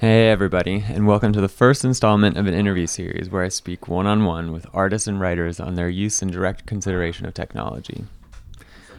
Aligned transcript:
Hey, 0.00 0.30
everybody, 0.30 0.82
and 0.88 1.06
welcome 1.06 1.34
to 1.34 1.42
the 1.42 1.48
first 1.50 1.84
installment 1.84 2.38
of 2.38 2.46
an 2.46 2.54
interview 2.54 2.86
series 2.86 3.28
where 3.28 3.42
I 3.42 3.48
speak 3.48 3.86
one 3.86 4.06
on 4.06 4.24
one 4.24 4.50
with 4.50 4.64
artists 4.72 5.06
and 5.06 5.20
writers 5.20 5.60
on 5.60 5.74
their 5.74 5.90
use 5.90 6.22
and 6.22 6.32
direct 6.32 6.64
consideration 6.64 7.26
of 7.26 7.34
technology. 7.34 8.06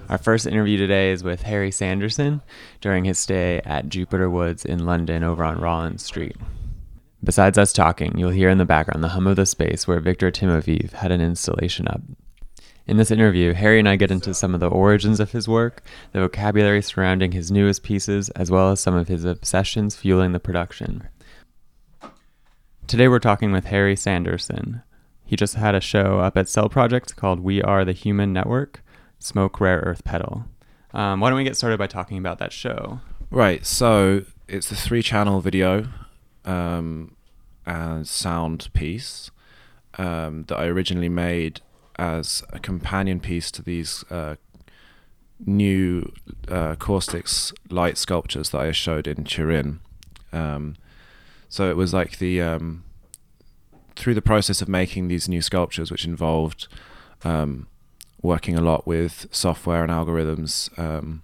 Our 0.10 0.20
first 0.20 0.46
interview 0.46 0.78
today 0.78 1.10
is 1.10 1.24
with 1.24 1.42
Harry 1.42 1.72
Sanderson 1.72 2.44
during 2.82 3.06
his 3.06 3.18
stay 3.18 3.62
at 3.66 3.90
Jupiter 3.90 4.30
Woods 4.30 4.64
in 4.64 4.86
London 4.86 5.24
over 5.24 5.44
on 5.44 5.60
Rollins 5.60 6.04
Street. 6.04 6.38
Besides 7.24 7.58
us 7.58 7.74
talking, 7.74 8.16
you'll 8.16 8.30
hear 8.30 8.52
in 8.52 8.60
the 8.60 8.64
background 8.64 9.04
the 9.04 9.08
hum 9.08 9.26
of 9.26 9.38
the 9.38 9.48
space 9.48 9.88
where 9.88 10.00
Victor 10.00 10.30
Timofeev 10.30 10.92
had 10.92 11.12
an 11.12 11.20
installation 11.20 11.88
up. 11.88 12.02
In 12.88 12.98
this 12.98 13.12
interview, 13.12 13.54
Harry 13.54 13.78
and 13.78 13.88
I 13.88 13.96
get 13.96 14.12
into 14.12 14.34
some 14.34 14.54
of 14.54 14.60
the 14.60 14.70
origins 14.70 15.20
of 15.20 15.32
his 15.32 15.48
work, 15.48 15.84
the 16.14 16.20
vocabulary 16.22 16.82
surrounding 16.82 17.32
his 17.32 17.52
newest 17.52 17.84
pieces, 17.84 18.30
as 18.32 18.50
well 18.50 18.72
as 18.72 18.80
some 18.80 18.96
of 18.96 19.08
his 19.08 19.24
obsessions 19.24 19.96
fueling 19.96 20.32
the 20.32 20.40
production. 20.40 21.08
Today 22.88 23.08
we're 23.08 23.20
talking 23.20 23.52
with 23.52 23.66
Harry 23.66 23.96
Sanderson. 23.96 24.82
He 25.24 25.36
just 25.36 25.56
had 25.56 25.76
a 25.76 25.80
show 25.80 26.20
up 26.20 26.36
at 26.36 26.50
Cell 26.50 26.70
Project 26.70 27.16
called 27.16 27.40
We 27.40 27.62
Are 27.62 27.86
the 27.86 27.94
Human 27.94 28.34
Network 28.34 28.84
Smoke 29.20 29.62
Rare 29.62 29.80
Earth 29.80 30.04
Petal. 30.04 30.46
Um, 30.94 31.20
why 31.20 31.30
don't 31.30 31.38
we 31.38 31.44
get 31.44 31.56
started 31.56 31.78
by 31.78 31.88
talking 31.88 32.18
about 32.18 32.40
that 32.40 32.52
show? 32.52 33.00
Right, 33.30 33.66
so 33.66 34.26
it's 34.48 34.72
a 34.72 34.76
three 34.76 35.04
channel 35.04 35.40
video 35.40 35.88
um, 36.44 37.16
and 37.66 38.08
sound 38.08 38.70
piece 38.74 39.32
um, 39.98 40.46
that 40.48 40.58
I 40.58 40.66
originally 40.66 41.08
made 41.08 41.62
as 42.02 42.44
a 42.52 42.58
companion 42.58 43.20
piece 43.20 43.52
to 43.52 43.62
these 43.62 44.04
uh, 44.10 44.36
new 45.46 46.12
uh, 46.48 46.74
caustics 46.76 47.54
light 47.70 47.96
sculptures 47.96 48.50
that 48.50 48.62
I 48.62 48.72
showed 48.72 49.06
in 49.06 49.24
Turin. 49.24 49.82
Um, 50.34 50.78
so 51.48 51.70
it 51.70 51.78
was 51.78 51.94
like 51.94 52.18
the 52.18 52.42
um, 52.42 52.84
through 53.96 54.16
the 54.16 54.22
process 54.22 54.64
of 54.64 54.68
making 54.68 55.10
these 55.10 55.30
new 55.30 55.44
sculptures, 55.44 55.92
which 55.92 56.04
involved 56.04 56.68
um, 57.24 57.68
working 58.24 58.58
a 58.58 58.62
lot 58.62 58.88
with 58.88 59.28
software 59.32 59.84
and 59.84 59.92
algorithms 59.92 60.76
um, 60.80 61.22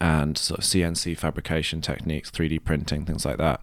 and 0.00 0.36
sort 0.36 0.58
of 0.58 0.64
CNC 0.64 1.16
fabrication 1.16 1.80
techniques, 1.80 2.28
3D 2.28 2.64
printing, 2.64 3.04
things 3.04 3.24
like 3.24 3.36
that 3.38 3.60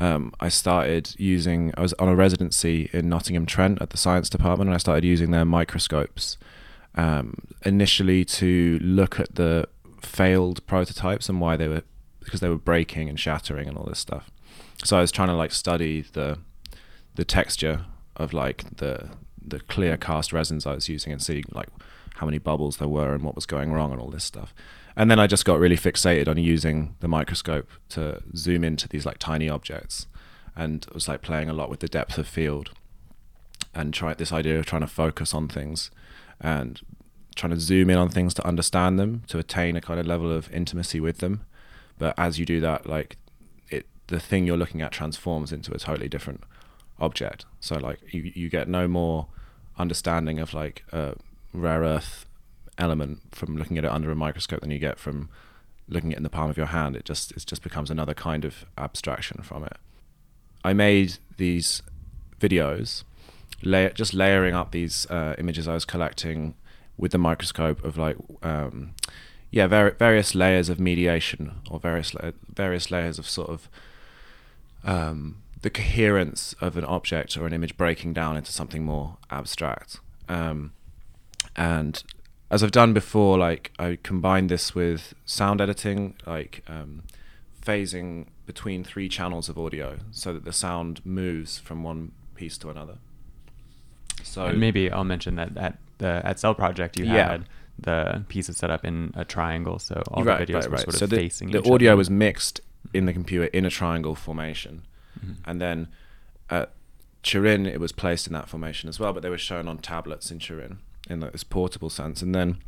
um, 0.00 0.32
I 0.40 0.48
started 0.48 1.14
using, 1.18 1.74
I 1.76 1.82
was 1.82 1.92
on 1.94 2.08
a 2.08 2.16
residency 2.16 2.88
in 2.94 3.10
Nottingham 3.10 3.44
Trent 3.44 3.82
at 3.82 3.90
the 3.90 3.98
science 3.98 4.30
department, 4.30 4.68
and 4.68 4.74
I 4.74 4.78
started 4.78 5.04
using 5.04 5.30
their 5.30 5.44
microscopes 5.44 6.38
um, 6.94 7.34
initially 7.66 8.24
to 8.24 8.78
look 8.80 9.20
at 9.20 9.34
the 9.34 9.68
failed 10.00 10.66
prototypes 10.66 11.28
and 11.28 11.38
why 11.38 11.56
they 11.58 11.68
were, 11.68 11.82
because 12.24 12.40
they 12.40 12.48
were 12.48 12.56
breaking 12.56 13.10
and 13.10 13.20
shattering 13.20 13.68
and 13.68 13.76
all 13.76 13.84
this 13.84 13.98
stuff. 13.98 14.30
So 14.84 14.96
I 14.96 15.02
was 15.02 15.12
trying 15.12 15.28
to 15.28 15.34
like 15.34 15.52
study 15.52 16.06
the 16.12 16.38
the 17.16 17.24
texture 17.24 17.84
of 18.16 18.32
like 18.32 18.76
the 18.76 19.10
the 19.46 19.60
clear 19.60 19.98
cast 19.98 20.32
resins 20.32 20.64
I 20.66 20.74
was 20.74 20.88
using 20.88 21.12
and 21.12 21.22
see 21.22 21.44
like 21.52 21.68
how 22.20 22.26
many 22.26 22.38
bubbles 22.38 22.76
there 22.76 22.88
were 22.88 23.14
and 23.14 23.24
what 23.24 23.34
was 23.34 23.46
going 23.46 23.72
wrong 23.72 23.90
and 23.92 24.00
all 24.00 24.10
this 24.10 24.24
stuff 24.24 24.54
and 24.96 25.10
then 25.10 25.18
I 25.18 25.26
just 25.26 25.44
got 25.44 25.58
really 25.58 25.76
fixated 25.76 26.28
on 26.28 26.36
using 26.36 26.94
the 27.00 27.08
microscope 27.08 27.70
to 27.90 28.22
zoom 28.36 28.64
into 28.64 28.88
these 28.88 29.06
like 29.06 29.18
tiny 29.18 29.48
objects, 29.48 30.06
and 30.56 30.84
it 30.84 30.94
was 30.94 31.08
like 31.08 31.22
playing 31.22 31.48
a 31.48 31.52
lot 31.52 31.70
with 31.70 31.80
the 31.80 31.88
depth 31.88 32.18
of 32.18 32.26
field, 32.26 32.70
and 33.74 33.94
try 33.94 34.14
this 34.14 34.32
idea 34.32 34.58
of 34.58 34.66
trying 34.66 34.82
to 34.82 34.88
focus 34.88 35.32
on 35.32 35.48
things, 35.48 35.90
and 36.40 36.80
trying 37.36 37.52
to 37.52 37.60
zoom 37.60 37.88
in 37.88 37.96
on 37.96 38.08
things 38.08 38.34
to 38.34 38.46
understand 38.46 38.98
them 38.98 39.22
to 39.28 39.38
attain 39.38 39.76
a 39.76 39.80
kind 39.80 40.00
of 40.00 40.06
level 40.06 40.32
of 40.32 40.52
intimacy 40.52 41.00
with 41.00 41.18
them. 41.18 41.46
But 41.98 42.14
as 42.18 42.38
you 42.38 42.44
do 42.44 42.60
that, 42.60 42.86
like 42.86 43.16
it, 43.68 43.86
the 44.08 44.20
thing 44.20 44.44
you're 44.44 44.56
looking 44.56 44.82
at 44.82 44.92
transforms 44.92 45.52
into 45.52 45.72
a 45.72 45.78
totally 45.78 46.08
different 46.08 46.42
object. 46.98 47.44
So 47.60 47.76
like 47.78 48.00
you 48.12 48.32
you 48.34 48.50
get 48.50 48.68
no 48.68 48.88
more 48.88 49.28
understanding 49.78 50.40
of 50.40 50.52
like 50.52 50.84
a 50.92 51.14
rare 51.52 51.80
earth 51.80 52.26
element 52.78 53.20
from 53.32 53.56
looking 53.56 53.78
at 53.78 53.84
it 53.84 53.90
under 53.90 54.10
a 54.10 54.16
microscope 54.16 54.60
than 54.60 54.70
you 54.70 54.78
get 54.78 54.98
from 54.98 55.28
looking 55.88 56.12
at 56.12 56.14
it 56.14 56.18
in 56.18 56.22
the 56.22 56.30
palm 56.30 56.50
of 56.50 56.56
your 56.56 56.66
hand. 56.66 56.96
It 56.96 57.04
just 57.04 57.32
it 57.32 57.44
just 57.46 57.62
becomes 57.62 57.90
another 57.90 58.14
kind 58.14 58.44
of 58.44 58.64
abstraction 58.78 59.42
from 59.42 59.64
it. 59.64 59.76
I 60.64 60.72
made 60.72 61.18
these 61.36 61.82
videos, 62.38 63.04
lay, 63.62 63.90
just 63.94 64.14
layering 64.14 64.54
up 64.54 64.72
these 64.72 65.06
uh, 65.10 65.34
images 65.38 65.66
I 65.66 65.74
was 65.74 65.84
collecting 65.84 66.54
with 66.96 67.12
the 67.12 67.18
microscope 67.18 67.82
of 67.84 67.96
like 67.96 68.16
um, 68.42 68.94
yeah 69.50 69.66
var- 69.66 69.92
various 69.92 70.34
layers 70.34 70.68
of 70.68 70.78
mediation 70.78 71.52
or 71.70 71.78
various 71.78 72.14
la- 72.14 72.32
various 72.54 72.90
layers 72.90 73.18
of 73.18 73.28
sort 73.28 73.48
of 73.48 73.68
um, 74.84 75.42
the 75.62 75.70
coherence 75.70 76.54
of 76.60 76.76
an 76.76 76.84
object 76.84 77.36
or 77.36 77.46
an 77.46 77.52
image 77.52 77.76
breaking 77.76 78.12
down 78.12 78.36
into 78.36 78.52
something 78.52 78.84
more 78.84 79.16
abstract. 79.30 80.00
Um, 80.28 80.72
and 81.56 82.02
as 82.50 82.64
I've 82.64 82.72
done 82.72 82.92
before, 82.92 83.38
like 83.38 83.72
I 83.78 83.98
combine 84.02 84.48
this 84.48 84.74
with 84.74 85.14
sound 85.24 85.60
editing, 85.60 86.16
like 86.26 86.64
um, 86.66 87.04
phasing 87.64 88.26
between 88.46 88.82
three 88.82 89.08
channels 89.08 89.48
of 89.48 89.58
audio, 89.58 89.98
so 90.10 90.32
that 90.32 90.44
the 90.44 90.52
sound 90.52 91.04
moves 91.06 91.58
from 91.58 91.84
one 91.84 92.12
piece 92.34 92.58
to 92.58 92.70
another. 92.70 92.98
So 94.22 94.46
and 94.46 94.58
maybe 94.58 94.90
I'll 94.90 95.04
mention 95.04 95.36
that 95.36 95.56
at 95.56 95.78
the 95.98 96.20
at 96.24 96.40
Cell 96.40 96.54
Project 96.54 96.98
you 96.98 97.04
yeah. 97.06 97.30
had 97.30 97.48
the 97.78 98.24
pieces 98.28 98.56
set 98.56 98.70
up 98.70 98.84
in 98.84 99.12
a 99.14 99.24
triangle, 99.24 99.78
so 99.78 100.02
all 100.08 100.24
right, 100.24 100.44
the 100.44 100.52
videos 100.52 100.62
right, 100.62 100.64
were 100.64 100.70
right. 100.72 100.80
sort 100.80 100.94
of 100.94 100.98
so 100.98 101.06
the, 101.06 101.16
facing. 101.16 101.50
The 101.52 101.70
audio 101.70 101.92
other. 101.92 101.98
was 101.98 102.10
mixed 102.10 102.60
in 102.92 103.06
the 103.06 103.12
computer 103.12 103.46
in 103.46 103.64
a 103.64 103.70
triangle 103.70 104.16
formation, 104.16 104.82
mm-hmm. 105.18 105.34
and 105.48 105.60
then 105.60 105.88
at 106.50 106.72
Turin 107.22 107.64
it 107.64 107.78
was 107.78 107.92
placed 107.92 108.26
in 108.26 108.32
that 108.32 108.48
formation 108.48 108.88
as 108.88 108.98
well, 108.98 109.12
but 109.12 109.22
they 109.22 109.30
were 109.30 109.38
shown 109.38 109.68
on 109.68 109.78
tablets 109.78 110.32
in 110.32 110.40
Turin 110.40 110.80
in 111.10 111.20
this 111.20 111.44
portable 111.44 111.90
sense. 111.90 112.22
And 112.22 112.34
then 112.34 112.58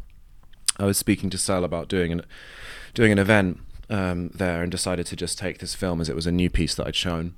I 0.78 0.84
was 0.84 0.98
speaking 0.98 1.30
to 1.30 1.38
Cell 1.38 1.64
about 1.64 1.88
doing 1.88 2.12
an 2.12 2.22
doing 2.94 3.12
an 3.12 3.18
event 3.18 3.60
um, 3.88 4.30
there, 4.34 4.62
and 4.62 4.70
decided 4.70 5.06
to 5.06 5.16
just 5.16 5.38
take 5.38 5.58
this 5.58 5.74
film 5.74 6.00
as 6.00 6.08
it 6.08 6.16
was 6.16 6.26
a 6.26 6.32
new 6.32 6.50
piece 6.50 6.74
that 6.74 6.86
I'd 6.86 6.96
shown, 6.96 7.34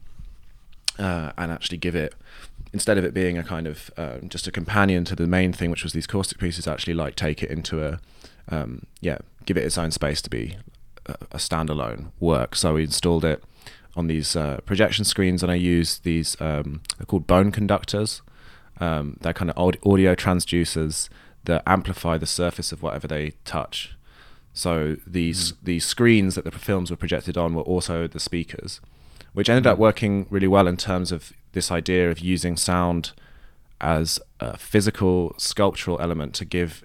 uh, 0.99 1.33
and 1.37 1.53
actually 1.53 1.79
give 1.79 1.95
it 1.95 2.15
instead 2.73 2.99
of 2.99 3.05
it 3.05 3.15
being 3.15 3.39
a 3.39 3.45
kind 3.45 3.67
of 3.67 3.91
uh, 3.97 4.19
just 4.29 4.47
a 4.47 4.53
companion 4.53 5.05
to 5.05 5.17
the 5.17 5.27
main 5.27 5.53
thing, 5.53 5.71
which 5.71 5.85
was 5.85 5.93
these 5.93 6.07
caustic 6.07 6.39
pieces, 6.39 6.67
actually 6.67 6.95
like 6.95 7.15
take 7.15 7.43
it 7.43 7.51
into 7.51 7.85
a 7.85 8.01
um, 8.49 8.87
yeah, 9.01 9.19
give 9.47 9.57
it 9.57 9.65
its 9.65 9.79
own 9.79 9.91
space 9.91 10.21
to 10.23 10.31
be 10.31 10.57
a, 11.07 11.13
a 11.33 11.39
standalone 11.39 12.13
work. 12.21 12.55
So 12.55 12.75
we 12.75 12.85
installed 12.85 13.25
it 13.25 13.43
on 13.97 14.07
these 14.07 14.37
uh, 14.37 14.59
projection 14.65 15.05
screens, 15.05 15.43
and 15.43 15.51
I 15.51 15.57
used 15.57 16.05
these 16.05 16.41
um, 16.41 16.83
they're 16.99 17.07
called 17.07 17.27
bone 17.27 17.51
conductors 17.53 18.23
um, 18.81 19.17
they're 19.21 19.33
kind 19.33 19.51
of 19.51 19.59
audio 19.59 20.15
transducers 20.15 21.09
that 21.45 21.63
amplify 21.67 22.19
the 22.19 22.27
surface 22.27 22.73
of 22.73 22.83
whatever 22.83 23.07
they 23.07 23.33
touch. 23.45 23.97
So 24.53 24.97
these 25.07 25.53
mm. 25.53 25.57
these 25.63 25.85
screens 25.85 26.37
that 26.37 26.45
the 26.45 26.51
films 26.51 26.91
were 26.91 26.97
projected 26.97 27.37
on 27.37 27.55
were 27.55 27.63
also 27.63 28.07
the 28.07 28.21
speakers, 28.21 28.81
which 29.33 29.49
ended 29.49 29.67
up 29.67 29.79
working 29.79 30.27
really 30.31 30.49
well 30.49 30.69
in 30.69 30.77
terms 30.77 31.13
of 31.13 31.33
this 31.53 31.71
idea 31.71 32.11
of 32.11 32.21
using 32.21 32.57
sound 32.57 33.13
as 33.81 34.21
a 34.41 34.57
physical 34.57 35.35
sculptural 35.39 36.01
element 36.01 36.35
to 36.35 36.45
give 36.45 36.85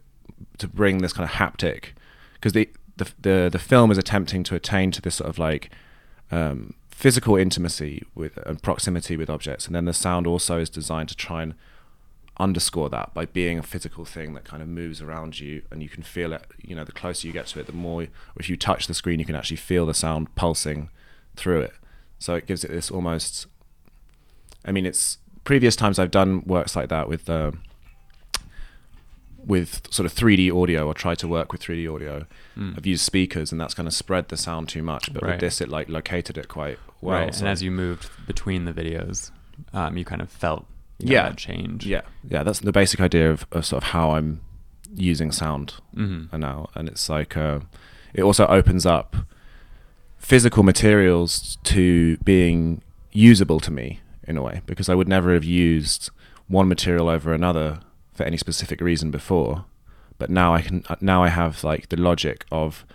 to 0.57 0.67
bring 0.67 0.99
this 0.99 1.13
kind 1.13 1.29
of 1.29 1.35
haptic 1.35 1.93
because 2.33 2.53
the, 2.53 2.69
the 2.97 3.11
the 3.19 3.49
the 3.51 3.59
film 3.59 3.91
is 3.91 3.97
attempting 3.97 4.43
to 4.43 4.55
attain 4.55 4.91
to 4.91 5.01
this 5.01 5.15
sort 5.15 5.29
of 5.29 5.37
like 5.37 5.69
um, 6.31 6.73
physical 6.89 7.35
intimacy 7.35 8.03
with 8.15 8.37
and 8.45 8.61
proximity 8.63 9.15
with 9.15 9.29
objects, 9.29 9.67
and 9.67 9.75
then 9.75 9.85
the 9.85 9.93
sound 9.93 10.25
also 10.25 10.59
is 10.59 10.69
designed 10.69 11.09
to 11.09 11.15
try 11.15 11.43
and 11.43 11.53
underscore 12.39 12.89
that 12.89 13.13
by 13.13 13.25
being 13.25 13.59
a 13.59 13.63
physical 13.63 14.05
thing 14.05 14.33
that 14.33 14.45
kind 14.45 14.63
of 14.63 14.69
moves 14.69 15.01
around 15.01 15.39
you 15.39 15.61
and 15.71 15.83
you 15.83 15.89
can 15.89 16.01
feel 16.01 16.31
it 16.31 16.45
you 16.63 16.73
know 16.73 16.85
the 16.85 16.91
closer 16.91 17.27
you 17.27 17.33
get 17.33 17.47
to 17.47 17.59
it 17.59 17.67
the 17.67 17.73
more 17.73 18.07
if 18.37 18.49
you 18.49 18.55
touch 18.55 18.87
the 18.87 18.93
screen 18.93 19.19
you 19.19 19.25
can 19.25 19.35
actually 19.35 19.57
feel 19.57 19.85
the 19.85 19.93
sound 19.93 20.33
pulsing 20.35 20.89
through 21.35 21.59
it 21.59 21.73
so 22.17 22.35
it 22.35 22.47
gives 22.47 22.63
it 22.63 22.71
this 22.71 22.89
almost 22.89 23.47
i 24.63 24.71
mean 24.71 24.85
it's 24.85 25.17
previous 25.43 25.75
times 25.75 25.99
i've 25.99 26.11
done 26.11 26.41
works 26.45 26.75
like 26.75 26.87
that 26.87 27.09
with 27.09 27.29
uh, 27.29 27.51
with 29.45 29.81
sort 29.91 30.05
of 30.05 30.13
3d 30.13 30.55
audio 30.55 30.87
or 30.87 30.93
try 30.93 31.15
to 31.15 31.27
work 31.27 31.51
with 31.51 31.61
3d 31.61 31.93
audio 31.93 32.25
mm. 32.55 32.77
i've 32.77 32.85
used 32.85 33.03
speakers 33.03 33.51
and 33.51 33.59
that's 33.59 33.73
kind 33.73 33.87
of 33.87 33.93
spread 33.93 34.29
the 34.29 34.37
sound 34.37 34.69
too 34.69 34.81
much 34.81 35.11
but 35.13 35.23
right. 35.23 35.31
with 35.31 35.41
this 35.41 35.59
it 35.59 35.67
like 35.67 35.89
located 35.89 36.37
it 36.37 36.47
quite 36.47 36.79
well 37.01 37.19
right. 37.19 37.35
So 37.35 37.39
and 37.39 37.49
as 37.49 37.61
you 37.61 37.71
moved 37.71 38.09
between 38.25 38.63
the 38.63 38.71
videos 38.71 39.31
um, 39.73 39.97
you 39.97 40.05
kind 40.05 40.21
of 40.21 40.29
felt 40.29 40.65
you 40.99 41.07
know, 41.07 41.13
yeah 41.13 41.31
change 41.33 41.85
yeah 41.85 42.01
yeah 42.27 42.43
that's 42.43 42.59
the 42.59 42.71
basic 42.71 42.99
idea 42.99 43.29
of, 43.31 43.45
of 43.51 43.65
sort 43.65 43.83
of 43.83 43.89
how 43.89 44.11
i'm 44.11 44.41
using 44.95 45.31
sound 45.31 45.75
mm-hmm. 45.95 46.37
now 46.39 46.69
and 46.75 46.87
it's 46.87 47.09
like 47.09 47.37
uh, 47.37 47.59
it 48.13 48.23
also 48.23 48.45
opens 48.47 48.85
up 48.85 49.15
physical 50.17 50.63
materials 50.63 51.57
to 51.63 52.17
being 52.17 52.81
usable 53.11 53.59
to 53.59 53.71
me 53.71 53.99
in 54.27 54.37
a 54.37 54.41
way 54.41 54.61
because 54.65 54.89
i 54.89 54.95
would 54.95 55.07
never 55.07 55.33
have 55.33 55.43
used 55.43 56.09
one 56.47 56.67
material 56.67 57.07
over 57.07 57.33
another 57.33 57.79
for 58.13 58.23
any 58.23 58.37
specific 58.37 58.81
reason 58.81 59.11
before 59.11 59.65
but 60.17 60.29
now 60.29 60.53
i 60.53 60.61
can 60.61 60.83
now 60.99 61.23
i 61.23 61.29
have 61.29 61.63
like 61.63 61.89
the 61.89 61.97
logic 61.97 62.45
of 62.51 62.85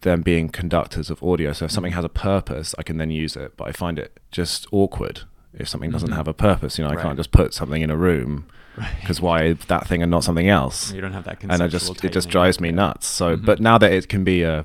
them 0.00 0.22
being 0.22 0.48
conductors 0.48 1.10
of 1.10 1.22
audio. 1.22 1.52
So 1.52 1.66
if 1.66 1.70
something 1.70 1.92
has 1.92 2.04
a 2.04 2.08
purpose, 2.08 2.74
I 2.78 2.82
can 2.82 2.96
then 2.96 3.10
use 3.10 3.36
it. 3.36 3.56
But 3.56 3.68
I 3.68 3.72
find 3.72 3.98
it 3.98 4.18
just 4.30 4.66
awkward 4.72 5.22
if 5.56 5.68
something 5.68 5.90
doesn't 5.90 6.10
Mhm. 6.10 6.16
have 6.16 6.28
a 6.28 6.34
purpose. 6.34 6.78
You 6.78 6.84
know, 6.84 6.90
I 6.90 6.94
Right. 6.94 7.02
can't 7.02 7.16
just 7.16 7.30
put 7.32 7.54
something 7.54 7.82
in 7.82 7.90
a 7.90 7.96
room 7.96 8.46
Right. 8.76 8.94
because 9.00 9.20
why 9.20 9.52
that 9.54 9.86
thing 9.88 10.02
and 10.02 10.10
not 10.10 10.22
something 10.24 10.48
else? 10.48 10.92
you 10.92 11.00
don't 11.00 11.12
have 11.14 11.24
that 11.24 11.42
and 11.42 11.62
I 11.62 11.66
just 11.68 12.04
it 12.04 12.12
just 12.12 12.28
drives 12.28 12.60
me 12.60 12.70
nuts. 12.72 13.06
So, 13.06 13.36
Mhm. 13.36 13.44
but 13.44 13.60
now 13.60 13.78
that 13.78 13.92
it 13.92 14.08
can 14.08 14.22
be 14.24 14.42
a, 14.42 14.64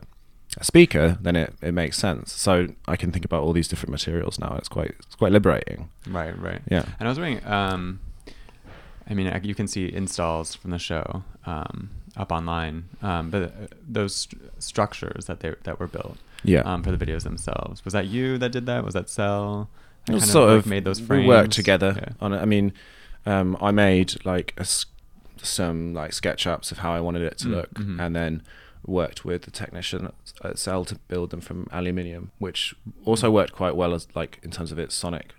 a 0.57 0.63
speaker, 0.65 1.17
then 1.21 1.35
it, 1.37 1.53
it 1.61 1.73
makes 1.73 1.97
sense. 1.97 2.33
So 2.33 2.67
I 2.87 2.97
can 2.97 3.11
think 3.11 3.23
about 3.23 3.41
all 3.43 3.53
these 3.53 3.69
different 3.69 3.91
materials 3.91 4.37
now. 4.39 4.55
It's 4.57 4.67
quite 4.67 4.95
it's 5.05 5.15
quite 5.15 5.31
liberating. 5.31 5.89
Right, 6.07 6.37
right. 6.37 6.61
Yeah. 6.69 6.83
And 6.99 7.07
I 7.07 7.11
was 7.11 7.17
wondering, 7.19 7.45
um, 7.47 7.99
I 9.09 9.13
mean, 9.13 9.31
you 9.43 9.55
can 9.55 9.67
see 9.67 9.91
installs 9.91 10.55
from 10.55 10.71
the 10.71 10.77
show 10.79 11.23
um, 11.45 11.89
up 12.17 12.31
online, 12.31 12.85
um, 13.01 13.29
but 13.29 13.43
uh, 13.43 13.49
those 13.87 14.15
st- 14.15 14.41
structures 14.59 15.25
that 15.25 15.39
they 15.39 15.53
that 15.63 15.79
were 15.79 15.87
built 15.87 16.17
Yeah. 16.43 16.61
um, 16.61 16.83
for 16.83 16.91
the 16.95 17.03
videos 17.05 17.23
themselves 17.23 17.83
was 17.85 17.93
that 17.93 18.07
you 18.07 18.37
that 18.37 18.51
did 18.51 18.65
that? 18.65 18.83
Was 18.83 18.93
that 18.93 19.09
Cell? 19.09 19.69
Was 20.07 20.23
kind 20.23 20.31
sort 20.31 20.49
like, 20.49 20.59
of 20.59 20.65
made 20.67 20.83
those 20.83 21.01
We 21.01 21.25
worked 21.27 21.51
together 21.53 21.93
Yeah. 21.97 22.09
on 22.19 22.33
it. 22.33 22.39
I 22.41 22.45
mean, 22.45 22.73
um, 23.25 23.55
I 23.61 23.71
made 23.71 24.25
like 24.25 24.53
a 24.57 24.65
some 25.43 25.93
like 25.93 26.13
sketch 26.13 26.45
ups 26.45 26.71
of 26.71 26.79
how 26.79 26.91
I 26.93 26.99
wanted 26.99 27.21
it 27.23 27.37
to 27.39 27.47
Mm, 27.47 27.51
look, 27.51 27.73
mhm. 27.75 27.99
and 27.99 28.15
then 28.15 28.41
worked 28.85 29.23
with 29.25 29.43
the 29.43 29.51
technician 29.51 30.11
at, 30.43 30.57
Cell 30.57 30.85
to 30.85 30.95
build 31.07 31.29
them 31.29 31.41
from 31.41 31.67
aluminium, 31.71 32.31
which 32.39 32.73
also 33.05 33.29
worked 33.29 33.53
quite 33.53 33.75
well 33.75 33.93
as 33.93 34.07
like 34.15 34.39
in 34.43 34.49
terms 34.51 34.71
of 34.71 34.79
its 34.79 34.95
sonic 34.95 35.33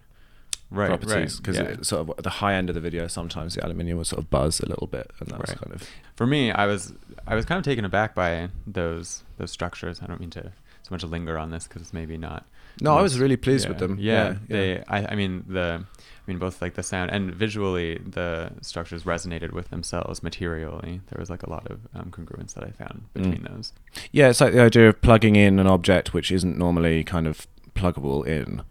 Right, 0.70 0.86
properties 0.88 1.34
right. 1.34 1.36
because 1.42 1.56
yeah. 1.58 1.64
it 1.64 1.84
sort 1.86 2.00
of 2.08 2.10
at 2.18 2.24
the 2.24 2.30
high 2.30 2.54
end 2.54 2.70
of 2.70 2.74
the 2.74 2.80
video 2.80 3.06
sometimes 3.06 3.54
the 3.56 3.64
aluminium 3.64 3.98
would 3.98 4.06
sort 4.06 4.22
of 4.22 4.30
buzz 4.30 4.58
a 4.60 4.66
little 4.66 4.86
bit 4.86 5.10
and 5.20 5.28
that 5.28 5.38
was 5.40 5.50
kind 5.50 5.72
of 5.74 5.86
For 6.16 6.26
me, 6.26 6.50
I 6.50 6.66
was 6.66 6.94
I 7.26 7.34
was 7.34 7.44
kind 7.44 7.58
of 7.58 7.64
taken 7.64 7.84
aback 7.84 8.14
by 8.14 8.48
those 8.66 9.22
those 9.38 9.50
structures. 9.50 10.00
I 10.02 10.06
don't 10.06 10.20
mean 10.20 10.30
to 10.30 10.44
so 10.82 10.88
much 10.90 11.04
linger 11.04 11.36
on 11.36 11.50
this 11.50 11.66
because 11.66 11.82
it's 11.82 11.92
maybe 11.92 12.16
not. 12.16 12.46
No 12.80 12.96
I 12.96 13.02
was 13.02 13.18
really 13.18 13.36
pleased 13.36 13.64
yeah, 13.64 13.68
with 13.70 13.78
them 13.78 13.96
Yeah, 13.98 14.28
yeah, 14.28 14.36
they. 14.48 14.84
I, 14.88 15.06
I 15.12 15.14
mean 15.14 15.44
the. 15.48 15.84
I 16.24 16.30
mean 16.30 16.38
both 16.38 16.62
like 16.62 16.74
the 16.74 16.84
sound 16.84 17.10
and 17.10 17.34
visually 17.34 17.98
the 17.98 18.52
structures 18.60 19.02
resonated 19.02 19.50
with 19.50 19.70
themselves 19.70 20.22
materially. 20.22 21.00
There 21.10 21.18
was 21.18 21.28
like 21.28 21.42
a 21.42 21.50
lot 21.50 21.68
of 21.68 21.80
um, 21.96 22.12
congruence 22.12 22.54
that 22.54 22.62
I 22.62 22.70
found 22.70 23.02
Mm. 23.16 23.22
between 23.22 23.42
those. 23.50 23.72
yeah 24.12 24.28
it's 24.28 24.40
like 24.40 24.52
the 24.52 24.60
idea 24.62 24.88
of 24.88 25.00
plugging 25.02 25.34
in 25.34 25.58
an 25.58 25.66
object 25.66 26.14
which 26.14 26.30
isn't 26.30 26.56
normally 26.56 27.02
kind 27.02 27.26
of 27.26 27.48
pluggable 27.74 28.24
in 28.24 28.62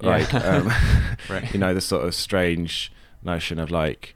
like 0.00 0.32
Yeah. 0.32 0.38
um, 0.40 0.72
Right. 1.28 1.50
you 1.52 1.60
know 1.60 1.74
this 1.74 1.84
sort 1.84 2.06
of 2.06 2.14
strange 2.14 2.90
notion 3.22 3.58
of 3.58 3.70
like 3.70 4.14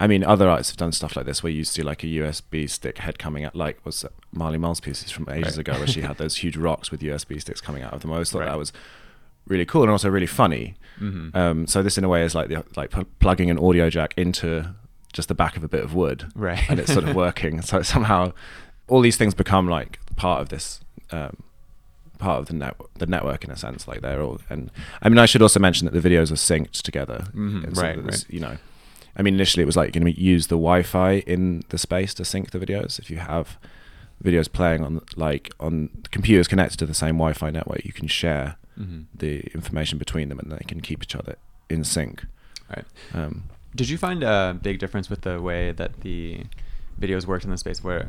I 0.00 0.06
mean, 0.08 0.24
other 0.24 0.48
artists 0.48 0.72
have 0.72 0.78
done 0.78 0.90
stuff 0.92 1.14
like 1.16 1.26
this 1.26 1.42
where 1.42 1.52
you 1.52 1.62
see 1.64 1.82
like 1.82 2.02
a 2.02 2.06
USB 2.08 2.68
stick 2.68 2.98
head 2.98 3.18
coming 3.18 3.44
out, 3.44 3.54
like 3.54 3.84
was 3.86 4.04
Marlie 4.32 4.58
Mul's 4.58 4.80
pieces 4.80 5.10
from 5.12 5.28
ages 5.28 5.56
Right. 5.56 5.68
ago, 5.68 5.78
where 5.78 5.86
she 5.86 6.00
had 6.00 6.16
those 6.22 6.36
huge 6.36 6.56
rocks 6.56 6.90
with 6.90 7.00
USB 7.02 7.40
sticks 7.40 7.60
coming 7.60 7.82
out 7.84 7.92
of 7.92 8.00
them. 8.02 8.10
I 8.10 8.14
always 8.14 8.30
thought 8.30 8.40
Right. 8.40 8.48
that 8.48 8.58
was 8.58 8.72
really 9.46 9.64
cool 9.64 9.82
and 9.82 9.90
also 9.90 10.08
really 10.08 10.26
funny. 10.26 10.74
hmm 10.98 11.28
Um, 11.34 11.66
so 11.66 11.82
this, 11.82 11.96
in 11.98 12.04
a 12.04 12.08
way, 12.08 12.24
is 12.24 12.34
like 12.34 12.48
the 12.48 12.64
like 12.76 12.90
pl- 12.90 13.06
plugging 13.20 13.50
an 13.50 13.58
audio 13.58 13.88
jack 13.90 14.14
into 14.16 14.74
just 15.12 15.28
the 15.28 15.34
back 15.34 15.56
of 15.56 15.62
a 15.64 15.68
bit 15.68 15.84
of 15.84 15.94
wood, 15.94 16.26
Right. 16.34 16.68
and 16.68 16.80
it's 16.80 16.92
sort 16.92 17.06
of 17.08 17.14
working. 17.26 17.62
So 17.62 17.82
somehow, 17.82 18.32
all 18.88 19.00
these 19.02 19.16
things 19.16 19.34
become 19.34 19.68
like 19.68 20.00
part 20.16 20.40
of 20.40 20.48
this. 20.48 20.80
Um, 21.12 21.36
part 22.18 22.38
of 22.38 22.46
the 22.46 22.52
net 22.54 22.76
the 22.94 23.06
network 23.06 23.42
in 23.42 23.50
a 23.50 23.56
sense 23.56 23.88
like 23.88 24.00
they're 24.00 24.22
all 24.22 24.40
and 24.48 24.70
i 25.02 25.08
mean 25.08 25.18
i 25.18 25.26
should 25.26 25.42
also 25.42 25.58
mention 25.58 25.86
that 25.90 26.00
the 26.00 26.08
videos 26.08 26.30
are 26.30 26.36
synced 26.36 26.82
together 26.82 27.24
Mhm, 27.34 27.76
right, 27.76 28.00
right. 28.00 28.24
you 28.28 28.38
know 28.38 28.58
i 29.16 29.22
mean 29.22 29.34
initially 29.34 29.62
it 29.62 29.66
was 29.66 29.76
like 29.76 29.94
you're 29.94 30.02
going 30.02 30.14
to 30.14 30.20
use 30.20 30.46
the 30.48 30.54
wi-fi 30.56 31.12
in 31.26 31.62
the 31.70 31.78
space 31.78 32.12
to 32.14 32.24
sync 32.24 32.50
the 32.50 32.58
videos 32.58 32.98
if 32.98 33.10
you 33.10 33.18
have 33.18 33.58
videos 34.24 34.50
playing 34.50 34.82
on 34.84 35.00
like 35.16 35.50
on 35.60 35.88
computers 36.10 36.46
connected 36.48 36.78
to 36.78 36.86
the 36.86 36.94
same 36.94 37.16
wi-fi 37.16 37.50
network 37.50 37.84
you 37.84 37.92
can 37.92 38.06
share 38.08 38.56
hmm 38.76 39.02
the 39.14 39.40
information 39.54 39.98
between 39.98 40.28
them 40.28 40.38
and 40.38 40.50
they 40.50 40.64
can 40.66 40.80
keep 40.80 41.02
each 41.02 41.14
other 41.14 41.36
in 41.68 41.84
sync 41.84 42.24
Right. 42.74 42.86
um, 43.12 43.44
Did 43.76 43.88
you 43.90 43.98
find 43.98 44.22
a 44.22 44.58
big 44.60 44.78
difference 44.78 45.10
with 45.10 45.20
the 45.22 45.42
way 45.42 45.72
that 45.72 46.00
the 46.00 46.44
videos 46.98 47.26
worked 47.26 47.44
in 47.44 47.50
the 47.50 47.58
space, 47.58 47.84
where 47.84 48.04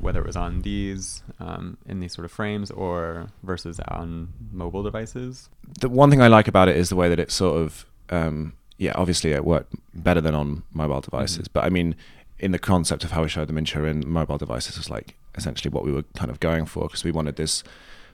whether 0.00 0.20
it 0.20 0.26
was 0.26 0.36
on 0.36 0.60
these 0.62 1.22
um, 1.40 1.78
in 1.86 1.98
these 2.00 2.12
sort 2.14 2.24
of 2.24 2.30
frames 2.30 2.70
or 2.70 3.28
versus 3.42 3.80
on 3.88 4.28
mobile 4.52 4.84
devices? 4.84 5.48
the 5.80 5.88
one 5.88 6.10
thing 6.10 6.20
I 6.22 6.28
like 6.28 6.46
about 6.46 6.68
it 6.68 6.76
is 6.76 6.88
the 6.90 6.96
way 6.96 7.08
that 7.08 7.18
it 7.18 7.32
sort 7.32 7.60
of, 7.60 7.86
um, 8.10 8.52
yeah, 8.78 8.92
obviously 8.94 9.32
it 9.32 9.44
worked 9.44 9.72
better 9.94 10.20
than 10.20 10.34
on 10.34 10.62
mobile 10.72 11.00
devices. 11.00 11.48
Mhm. 11.48 11.52
But 11.52 11.64
I 11.64 11.68
mean, 11.70 11.94
in 12.38 12.52
the 12.52 12.58
concept 12.58 13.04
of 13.04 13.12
how 13.12 13.22
we 13.22 13.28
showed 13.28 13.48
them 13.48 13.58
in 13.58 13.64
Turin, 13.64 14.02
mobile 14.06 14.38
devices 14.38 14.76
was 14.76 14.90
like 14.90 15.14
essentially 15.36 15.70
what 15.70 15.84
we 15.84 15.92
were 15.92 16.04
kind 16.16 16.30
of 16.30 16.40
going 16.40 16.66
for 16.66 16.84
because 16.84 17.04
we 17.04 17.10
wanted 17.12 17.36
this 17.36 17.62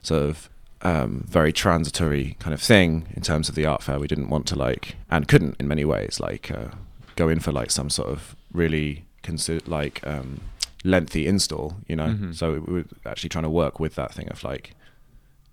sort 0.01 0.21
of 0.23 0.49
um, 0.83 1.23
very 1.27 1.53
transitory 1.53 2.35
kind 2.39 2.53
of 2.53 2.61
thing 2.61 3.07
in 3.15 3.21
terms 3.21 3.49
of 3.49 3.55
the 3.55 3.65
art 3.65 3.83
fair. 3.83 3.99
We 3.99 4.07
didn't 4.07 4.29
want 4.29 4.47
to 4.47 4.55
like, 4.55 4.95
and 5.11 5.27
couldn't 5.27 5.55
in 5.59 5.67
many 5.67 5.85
ways, 5.85 6.19
like 6.19 6.49
uh, 6.49 6.69
go 7.15 7.29
in 7.29 7.39
for 7.39 7.51
like 7.51 7.69
some 7.71 7.89
sort 7.89 8.09
of 8.09 8.35
really 8.51 9.05
consider 9.21 9.61
like 9.69 10.05
um, 10.07 10.41
lengthy 10.83 11.27
install, 11.27 11.75
you 11.87 11.95
know. 11.95 12.07
Mhm. 12.07 12.35
So 12.35 12.63
we 12.65 12.73
were 12.73 12.85
actually 13.05 13.29
trying 13.29 13.43
to 13.43 13.49
work 13.49 13.79
with 13.79 13.93
that 13.95 14.11
thing 14.13 14.27
of 14.29 14.43
like 14.43 14.73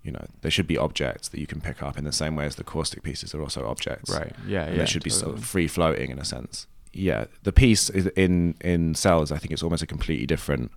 you 0.09 0.13
know, 0.13 0.25
there 0.41 0.49
should 0.49 0.65
be 0.65 0.75
objects 0.75 1.27
that 1.29 1.39
you 1.39 1.45
can 1.45 1.61
pick 1.61 1.83
up 1.83 1.95
in 1.95 2.03
the 2.03 2.11
same 2.11 2.35
way 2.35 2.45
as 2.45 2.55
the 2.55 2.63
caustic 2.63 3.03
pieces 3.03 3.35
are 3.35 3.41
also 3.43 3.67
objects. 3.67 4.09
Right. 4.09 4.33
Yeah. 4.47 4.63
And 4.63 4.75
yeah. 4.75 4.79
they 4.81 4.87
should 4.87 5.03
be 5.03 5.11
sort 5.11 5.35
of 5.35 5.45
free 5.45 5.67
floating 5.67 6.09
in 6.09 6.17
a 6.17 6.25
sense. 6.25 6.65
Yeah. 6.93 7.25
The 7.43 7.51
piece 7.51 7.91
is 7.91 8.07
in 8.15 8.55
in 8.61 8.95
cells, 8.95 9.31
I 9.31 9.37
think 9.37 9.51
it's 9.51 9.61
almost 9.61 9.83
a 9.83 9.87
completely 9.95 10.25
different 10.25 10.71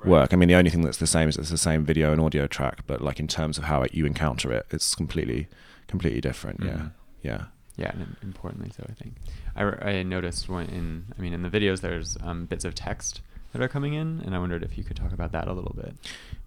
Right. 0.00 0.10
work. 0.10 0.32
I 0.32 0.36
mean, 0.36 0.48
the 0.48 0.54
only 0.56 0.70
thing 0.70 0.82
that's 0.82 0.98
the 0.98 1.06
same 1.08 1.28
is 1.28 1.36
it's 1.36 1.50
the 1.50 1.58
same 1.70 1.84
video 1.84 2.12
and 2.12 2.20
audio 2.20 2.46
track, 2.48 2.78
but 2.86 3.00
like 3.00 3.18
in 3.20 3.28
terms 3.28 3.58
of 3.58 3.64
how 3.64 3.82
it, 3.82 3.94
you 3.94 4.06
encounter 4.06 4.52
it, 4.52 4.64
it's 4.70 4.94
completely 4.96 5.46
completely 5.86 6.20
different. 6.20 6.58
Yeah. 6.64 6.70
Mhm. 6.70 6.92
Yeah. 7.22 7.42
Yeah, 7.76 7.92
and 7.92 8.16
importantly 8.22 8.70
so, 8.76 8.84
I 8.88 8.94
think. 9.00 9.12
i, 9.54 9.62
I 9.90 10.02
noticed 10.02 10.48
when 10.48 10.66
in, 10.68 11.04
I 11.16 11.22
mean, 11.22 11.32
in 11.32 11.42
the 11.42 11.48
videos, 11.50 11.80
there's 11.80 12.16
um, 12.22 12.46
bits 12.46 12.64
of 12.64 12.74
text 12.74 13.22
that 13.52 13.62
are 13.62 13.68
coming 13.68 13.94
in, 13.94 14.20
and 14.24 14.34
I 14.34 14.38
wondered 14.38 14.62
if 14.62 14.76
you 14.76 14.84
could 14.84 14.96
talk 14.96 15.12
about 15.12 15.30
that 15.32 15.46
a 15.48 15.52
little 15.52 15.74
bit. 15.76 15.94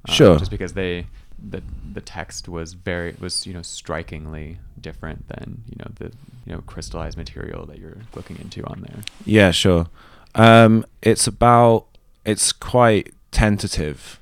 Um, 0.07 0.15
Sure. 0.15 0.37
Just 0.39 0.51
because 0.51 0.73
they, 0.73 1.07
the 1.47 1.63
the 1.93 2.01
text 2.01 2.47
was 2.47 2.73
very 2.73 3.15
was 3.19 3.47
you 3.47 3.53
know 3.53 3.61
strikingly 3.61 4.59
different 4.79 5.27
than 5.27 5.63
you 5.67 5.75
know 5.79 5.91
the 5.95 6.11
you 6.45 6.53
know 6.53 6.61
crystallized 6.65 7.17
material 7.17 7.65
that 7.65 7.79
you're 7.79 7.97
looking 8.15 8.37
into 8.39 8.63
on 8.65 8.81
there. 8.81 9.01
Yeah, 9.25 9.51
sure. 9.51 9.87
Um, 10.35 10.85
it's 11.01 11.27
about 11.27 11.85
it's 12.25 12.51
quite 12.51 13.13
tentative 13.31 14.19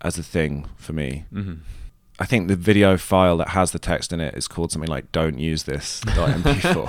as 0.00 0.18
a 0.18 0.22
thing 0.22 0.66
for 0.76 0.92
me. 0.92 1.24
Mm-hmm. 1.32 1.54
I 2.18 2.24
think 2.26 2.48
the 2.48 2.56
video 2.56 2.96
file 2.96 3.36
that 3.38 3.48
has 3.48 3.72
the 3.72 3.78
text 3.78 4.12
in 4.12 4.20
it 4.20 4.34
is 4.34 4.46
called 4.46 4.70
something 4.70 4.90
like 4.90 5.10
"Don't 5.12 5.38
use 5.38 5.64
this." 5.64 6.00
.mp4. 6.02 6.86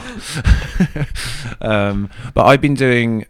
um, 1.62 2.10
but 2.34 2.46
I've 2.46 2.62
been 2.62 2.76
doing 2.76 3.26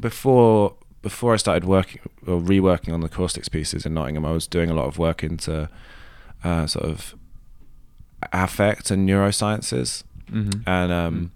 before 0.00 0.74
before 1.02 1.32
I 1.34 1.36
started 1.36 1.64
working 1.64 2.00
or 2.26 2.40
reworking 2.40 2.92
on 2.92 3.00
the 3.00 3.08
caustics 3.08 3.48
pieces 3.48 3.86
in 3.86 3.94
Nottingham. 3.94 4.26
I 4.26 4.32
was 4.32 4.46
doing 4.46 4.70
a 4.70 4.74
lot 4.74 4.86
of 4.86 4.98
work 4.98 5.22
into 5.24 5.68
uh, 6.44 6.66
sort 6.66 6.84
of 6.86 7.14
affect 8.32 8.90
and 8.90 9.08
neurosciences, 9.08 10.04
Mm-hmm. 10.30 10.60
and 10.64 10.92
um, 10.92 11.32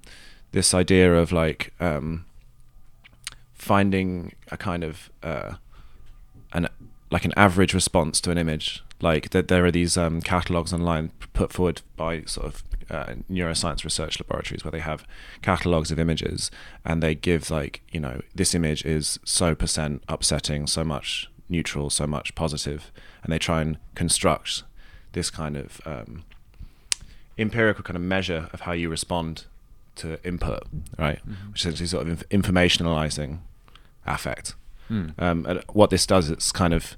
this 0.53 0.73
idea 0.73 1.13
of 1.17 1.33
like 1.33 1.73
um, 1.81 2.27
finding 3.55 4.35
a 4.53 4.57
kind 4.57 4.85
of 4.85 5.11
uh, 5.23 5.55
an 6.53 6.69
like 7.11 7.25
an 7.25 7.33
average 7.37 7.75
response 7.75 8.21
to 8.21 8.31
an 8.31 8.39
image. 8.39 8.85
Like 9.01 9.31
that, 9.31 9.49
there 9.49 9.65
are 9.65 9.71
these 9.73 9.97
um, 9.97 10.21
catalogs 10.23 10.73
online 10.73 11.11
put 11.33 11.53
forward 11.53 11.83
by 11.97 12.23
sort 12.23 12.47
of 12.47 12.63
uh, 12.91 13.15
neuroscience 13.31 13.85
research 13.85 14.21
laboratories 14.21 14.65
where 14.65 14.73
they 14.73 14.81
have 14.81 15.05
catalogs 15.43 15.91
of 15.91 15.99
images 15.99 16.51
and 16.85 17.03
they 17.03 17.15
give 17.15 17.51
like 17.51 17.83
you 17.93 18.01
know 18.01 18.21
this 18.35 18.55
image 18.55 18.85
is 18.85 19.19
so 19.25 19.55
percent 19.55 20.03
upsetting, 20.09 20.67
so 20.67 20.85
much 20.85 21.29
neutral, 21.49 21.91
so 21.91 22.07
much 22.07 22.35
positive, 22.35 22.91
and 23.23 23.33
they 23.33 23.39
try 23.39 23.61
and 23.61 23.79
construct 23.95 24.63
this 25.13 25.31
kind 25.31 25.57
of 25.57 25.81
um, 25.87 26.25
empirical 27.39 27.83
kind 27.83 27.97
of 27.97 28.03
measure 28.03 28.49
of 28.53 28.61
how 28.61 28.73
you 28.73 28.89
respond 28.89 29.45
to 29.97 30.19
input, 30.27 30.65
right? 30.99 31.21
Mhm. 31.27 31.53
Which 31.53 31.61
is 31.61 31.67
essentially 31.67 31.87
sort 31.87 32.07
of 32.07 32.09
inf- 32.11 32.29
informationalizing 32.29 33.39
affect. 34.07 34.55
Mm. 34.91 35.15
Um, 35.19 35.47
and 35.47 35.63
what 35.73 35.91
this 35.91 36.07
does, 36.07 36.31
it's 36.31 36.53
kind 36.53 36.75
of 36.75 36.97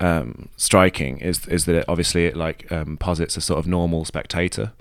um, 0.00 0.48
striking, 0.56 1.18
is 1.18 1.46
is 1.46 1.64
that 1.66 1.74
it 1.76 1.84
obviously 1.88 2.26
it 2.26 2.36
like 2.36 2.70
um, 2.72 2.96
posits 2.96 3.36
a 3.36 3.40
sort 3.40 3.58
of 3.58 3.66
normal 3.66 4.04
spectator. 4.04 4.72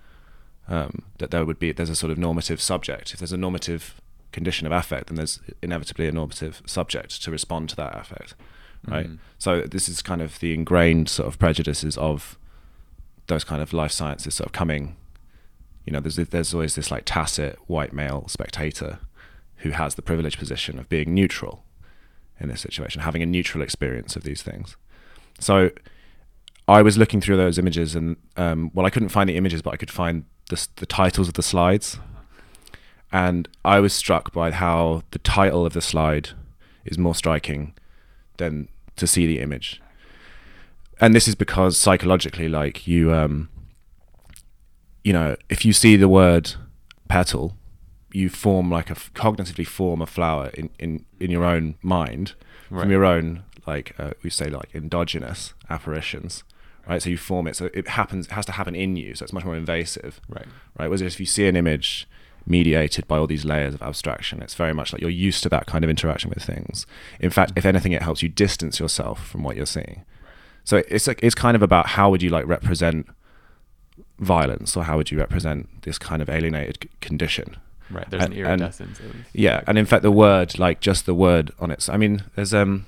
Um, 0.68 1.04
that 1.18 1.32
there 1.32 1.44
would 1.46 1.60
be 1.60 1.74
there's 1.74 1.90
a 1.90 1.96
sort 1.96 2.12
of 2.12 2.18
normative 2.18 2.62
subject. 2.62 3.14
If 3.14 3.20
there's 3.20 3.34
a 3.34 3.38
normative 3.38 4.00
condition 4.32 4.66
of 4.66 4.72
affect, 4.72 5.08
then 5.08 5.18
there's 5.18 5.40
inevitably 5.62 6.08
a 6.08 6.12
normative 6.12 6.62
subject 6.66 7.22
to 7.24 7.32
respond 7.32 7.70
to 7.70 7.76
that 7.76 7.96
affect, 8.00 8.34
right? 8.88 9.08
Mhm. 9.08 9.18
So 9.38 9.62
this 9.62 9.90
is 9.90 10.02
kind 10.02 10.22
of 10.22 10.40
the 10.40 10.54
ingrained 10.54 11.10
sort 11.10 11.28
of 11.28 11.38
prejudices 11.38 11.98
of 11.98 12.38
those 13.28 13.44
kind 13.44 13.62
of 13.62 13.74
life 13.74 13.92
sciences 13.92 14.36
sort 14.36 14.48
of 14.48 14.54
coming. 14.54 14.96
You 15.86 15.92
know, 15.94 16.00
there's 16.00 16.16
there's 16.16 16.54
always 16.54 16.76
this 16.76 16.90
like 16.90 17.04
tacit 17.06 17.60
white 17.68 17.92
male 17.92 18.26
spectator 18.30 19.00
who 19.58 19.72
has 19.72 19.96
the 19.96 20.02
privileged 20.02 20.40
position 20.40 20.80
of 20.80 20.88
being 20.88 21.14
neutral 21.14 21.66
in 22.40 22.50
this 22.50 22.62
situation, 22.62 23.02
having 23.02 23.22
a 23.22 23.26
neutral 23.26 23.62
experience 23.62 24.16
of 24.16 24.24
these 24.24 24.42
things. 24.42 24.78
So 25.40 25.72
I 26.68 26.82
was 26.82 26.98
looking 26.98 27.22
through 27.22 27.38
those 27.38 27.58
images, 27.60 27.96
and 27.96 28.16
um, 28.38 28.72
well, 28.74 28.86
I 28.86 28.90
couldn't 28.90 29.10
find 29.10 29.30
the 29.30 29.36
images, 29.36 29.62
but 29.62 29.74
I 29.74 29.78
could 29.78 29.92
find 29.92 30.26
the, 30.54 30.68
the 30.78 30.86
titles 30.86 31.28
of 31.28 31.34
the 31.34 31.42
slides, 31.44 32.00
and 33.12 33.48
I 33.64 33.80
was 33.80 33.94
struck 33.94 34.32
by 34.34 34.52
how 34.52 35.04
the 35.12 35.20
title 35.20 35.66
of 35.66 35.74
the 35.74 35.82
slide 35.82 36.30
is 36.86 36.98
more 36.98 37.16
striking 37.16 37.74
than 38.38 38.68
to 38.96 39.08
see 39.08 39.26
the 39.28 39.40
image. 39.40 39.82
And 41.00 41.14
this 41.16 41.28
is 41.28 41.36
because 41.36 41.78
psychologically, 41.78 42.48
like 42.50 42.88
you, 42.88 43.14
um, 43.14 43.50
you 45.04 45.14
know, 45.14 45.36
if 45.50 45.66
you 45.66 45.74
see 45.74 45.96
the 45.96 46.08
word 46.10 46.54
petal, 47.08 47.56
you 48.12 48.30
form 48.30 48.70
like 48.70 48.90
a 48.90 48.96
cognitively 48.96 49.66
form 49.68 50.02
a 50.02 50.06
flower 50.06 50.50
in, 50.54 50.70
in, 50.80 51.06
in 51.20 51.32
your 51.32 51.44
own 51.46 51.76
mind 51.82 52.34
Right. 52.70 52.82
from 52.82 52.92
your 52.92 53.06
own 53.06 53.44
like 53.68 53.94
uh, 54.00 54.12
we 54.24 54.30
say 54.30 54.50
like 54.50 54.70
endogenous 54.74 55.54
apparitions, 55.70 56.44
right? 56.88 57.02
So 57.02 57.10
you 57.10 57.18
form 57.18 57.48
it, 57.48 57.56
so 57.56 57.70
it 57.74 57.88
happens. 57.90 58.26
It 58.28 58.32
has 58.34 58.46
to 58.48 58.52
happen 58.54 58.76
in 58.76 58.96
you, 58.96 59.16
so 59.16 59.24
it's 59.24 59.34
much 59.34 59.46
more 59.46 59.56
invasive, 59.56 60.20
Right. 60.30 60.46
right? 60.78 60.88
Whereas 60.88 61.02
if 61.02 61.20
you 61.20 61.26
see 61.26 61.48
an 61.48 61.56
image 61.56 62.08
mediated 62.46 63.08
by 63.08 63.18
all 63.18 63.26
these 63.28 63.46
layers 63.46 63.74
of 63.74 63.82
abstraction, 63.82 64.42
it's 64.42 64.54
very 64.56 64.74
much 64.74 64.92
like 64.92 65.02
you're 65.02 65.10
used 65.10 65.44
to 65.44 65.50
that 65.50 65.66
kind 65.66 65.84
of 65.84 65.90
interaction 65.90 66.30
with 66.30 66.44
things. 66.44 66.86
In 67.22 67.30
fact, 67.30 67.54
if 67.56 67.66
anything, 67.66 67.94
it 67.94 68.02
helps 68.02 68.22
you 68.22 68.28
distance 68.30 68.80
yourself 68.80 69.26
from 69.28 69.44
what 69.44 69.56
you're 69.56 69.66
seeing. 69.66 70.04
So 70.66 70.84
it's 70.90 71.08
like 71.08 71.20
it's 71.24 71.36
kind 71.36 71.56
of 71.56 71.62
about 71.62 71.88
how 71.88 72.10
would 72.10 72.22
you 72.22 72.30
like 72.30 72.46
represent 72.48 73.08
violence, 74.20 74.76
or 74.78 74.84
how 74.84 74.98
would 74.98 75.12
you 75.12 75.18
represent 75.18 75.84
this 75.84 75.98
kind 75.98 76.22
of 76.22 76.30
alienated 76.30 76.78
c- 76.84 76.90
condition? 77.02 77.58
Right. 77.90 78.10
There's 78.10 78.24
an 78.24 78.34
And- 78.34 78.42
and- 78.48 78.62
iridescence. 78.62 79.00
of, 79.00 79.16
Yeah, 79.34 79.62
and 79.68 79.78
in 79.78 79.86
fact, 79.86 80.04
the 80.04 80.12
word, 80.12 80.58
like 80.58 80.80
just 80.80 81.06
the 81.06 81.14
word 81.14 81.52
on 81.60 81.70
its, 81.72 81.90
I 81.90 81.98
mean, 81.98 82.24
there's 82.36 82.54
um, 82.54 82.86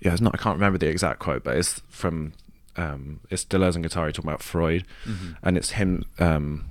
yeah, 0.00 0.12
it's 0.12 0.20
not. 0.20 0.34
I 0.34 0.38
can't 0.38 0.56
remember 0.56 0.78
the 0.78 0.88
exact 0.88 1.18
quote, 1.20 1.44
but 1.44 1.56
it's 1.56 1.82
from 1.88 2.32
um, 2.76 3.20
it's 3.30 3.44
Deleuze 3.44 3.76
and 3.76 3.84
Guattari 3.84 4.12
talking 4.12 4.28
about 4.30 4.42
Freud, 4.42 4.84
Mhm. 5.06 5.36
and 5.42 5.56
it's 5.56 5.70
him 5.70 6.04
um, 6.18 6.64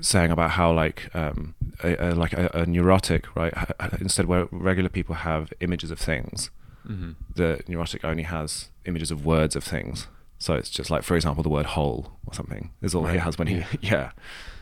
saying 0.00 0.30
about 0.30 0.50
how 0.52 0.72
like 0.72 1.14
um, 1.14 1.54
a, 1.82 2.10
a, 2.10 2.14
like 2.14 2.32
a, 2.32 2.50
a 2.54 2.66
neurotic, 2.66 3.34
right? 3.34 3.52
Instead, 4.00 4.26
where 4.26 4.46
regular 4.50 4.88
people 4.90 5.14
have 5.16 5.52
images 5.60 5.90
of 5.90 5.98
things, 5.98 6.50
Mhm. 6.88 7.14
the 7.34 7.60
neurotic 7.68 8.04
only 8.04 8.22
has 8.24 8.70
images 8.84 9.10
of 9.10 9.24
words 9.24 9.56
of 9.56 9.64
things. 9.64 10.06
So 10.38 10.54
it's 10.54 10.68
just 10.70 10.90
like, 10.90 11.02
for 11.02 11.16
example, 11.16 11.42
the 11.42 11.48
word 11.48 11.66
whole 11.66 12.12
or 12.26 12.34
something 12.34 12.70
is 12.82 12.94
all 12.94 13.06
he 13.06 13.16
has 13.18 13.38
when 13.38 13.48
he, 13.48 13.56
Yeah. 13.56 13.66
yeah. 13.80 14.10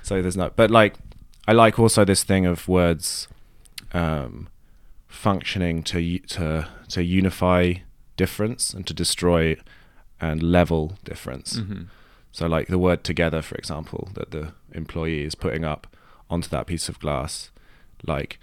So 0.02 0.22
there's 0.22 0.36
no, 0.36 0.50
but 0.54 0.70
like, 0.70 0.94
I 1.48 1.52
like 1.52 1.78
also 1.78 2.04
this 2.04 2.22
thing 2.22 2.46
of 2.46 2.68
words 2.68 3.26
um, 3.92 4.48
functioning 5.08 5.82
to 5.84 6.18
to 6.20 6.68
to 6.88 7.02
unify 7.02 7.74
difference 8.16 8.72
and 8.72 8.86
to 8.86 8.94
destroy 8.94 9.56
and 10.20 10.42
level 10.42 10.98
difference. 11.04 11.58
Mhm. 11.58 11.86
So 12.32 12.46
like 12.46 12.66
the 12.68 12.78
word 12.78 13.04
together, 13.04 13.42
for 13.42 13.54
example, 13.56 14.08
that 14.14 14.30
the 14.30 14.52
employee 14.72 15.22
is 15.22 15.34
putting 15.34 15.64
up 15.64 15.86
onto 16.28 16.48
that 16.48 16.66
piece 16.66 16.88
of 16.88 16.98
glass, 16.98 17.50
like 18.06 18.38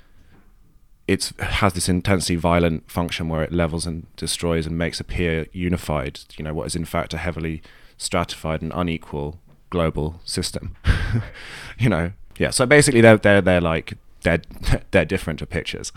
it 1.07 1.31
has 1.39 1.73
this 1.73 1.89
intensely 1.89 2.35
violent 2.35 2.89
function 2.89 3.27
where 3.27 3.43
it 3.43 3.51
levels 3.51 3.85
and 3.85 4.07
destroys 4.15 4.65
and 4.65 4.77
makes 4.77 4.99
appear 4.99 5.47
unified, 5.51 6.19
you 6.37 6.43
know, 6.43 6.53
what 6.53 6.67
is 6.67 6.75
in 6.75 6.85
fact 6.85 7.13
a 7.13 7.17
heavily 7.17 7.61
stratified 7.97 8.61
and 8.61 8.71
unequal 8.73 9.39
global 9.69 10.21
system. 10.23 10.75
you 11.79 11.89
know. 11.89 12.11
Yeah. 12.37 12.51
So 12.51 12.65
basically 12.65 13.01
they're 13.01 13.17
they're 13.17 13.41
they're 13.41 13.61
like 13.61 13.93
they're 14.21 14.41
they're 14.91 15.05
different 15.05 15.39
to 15.39 15.45
pictures. 15.45 15.91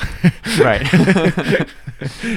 Right. 0.59 0.83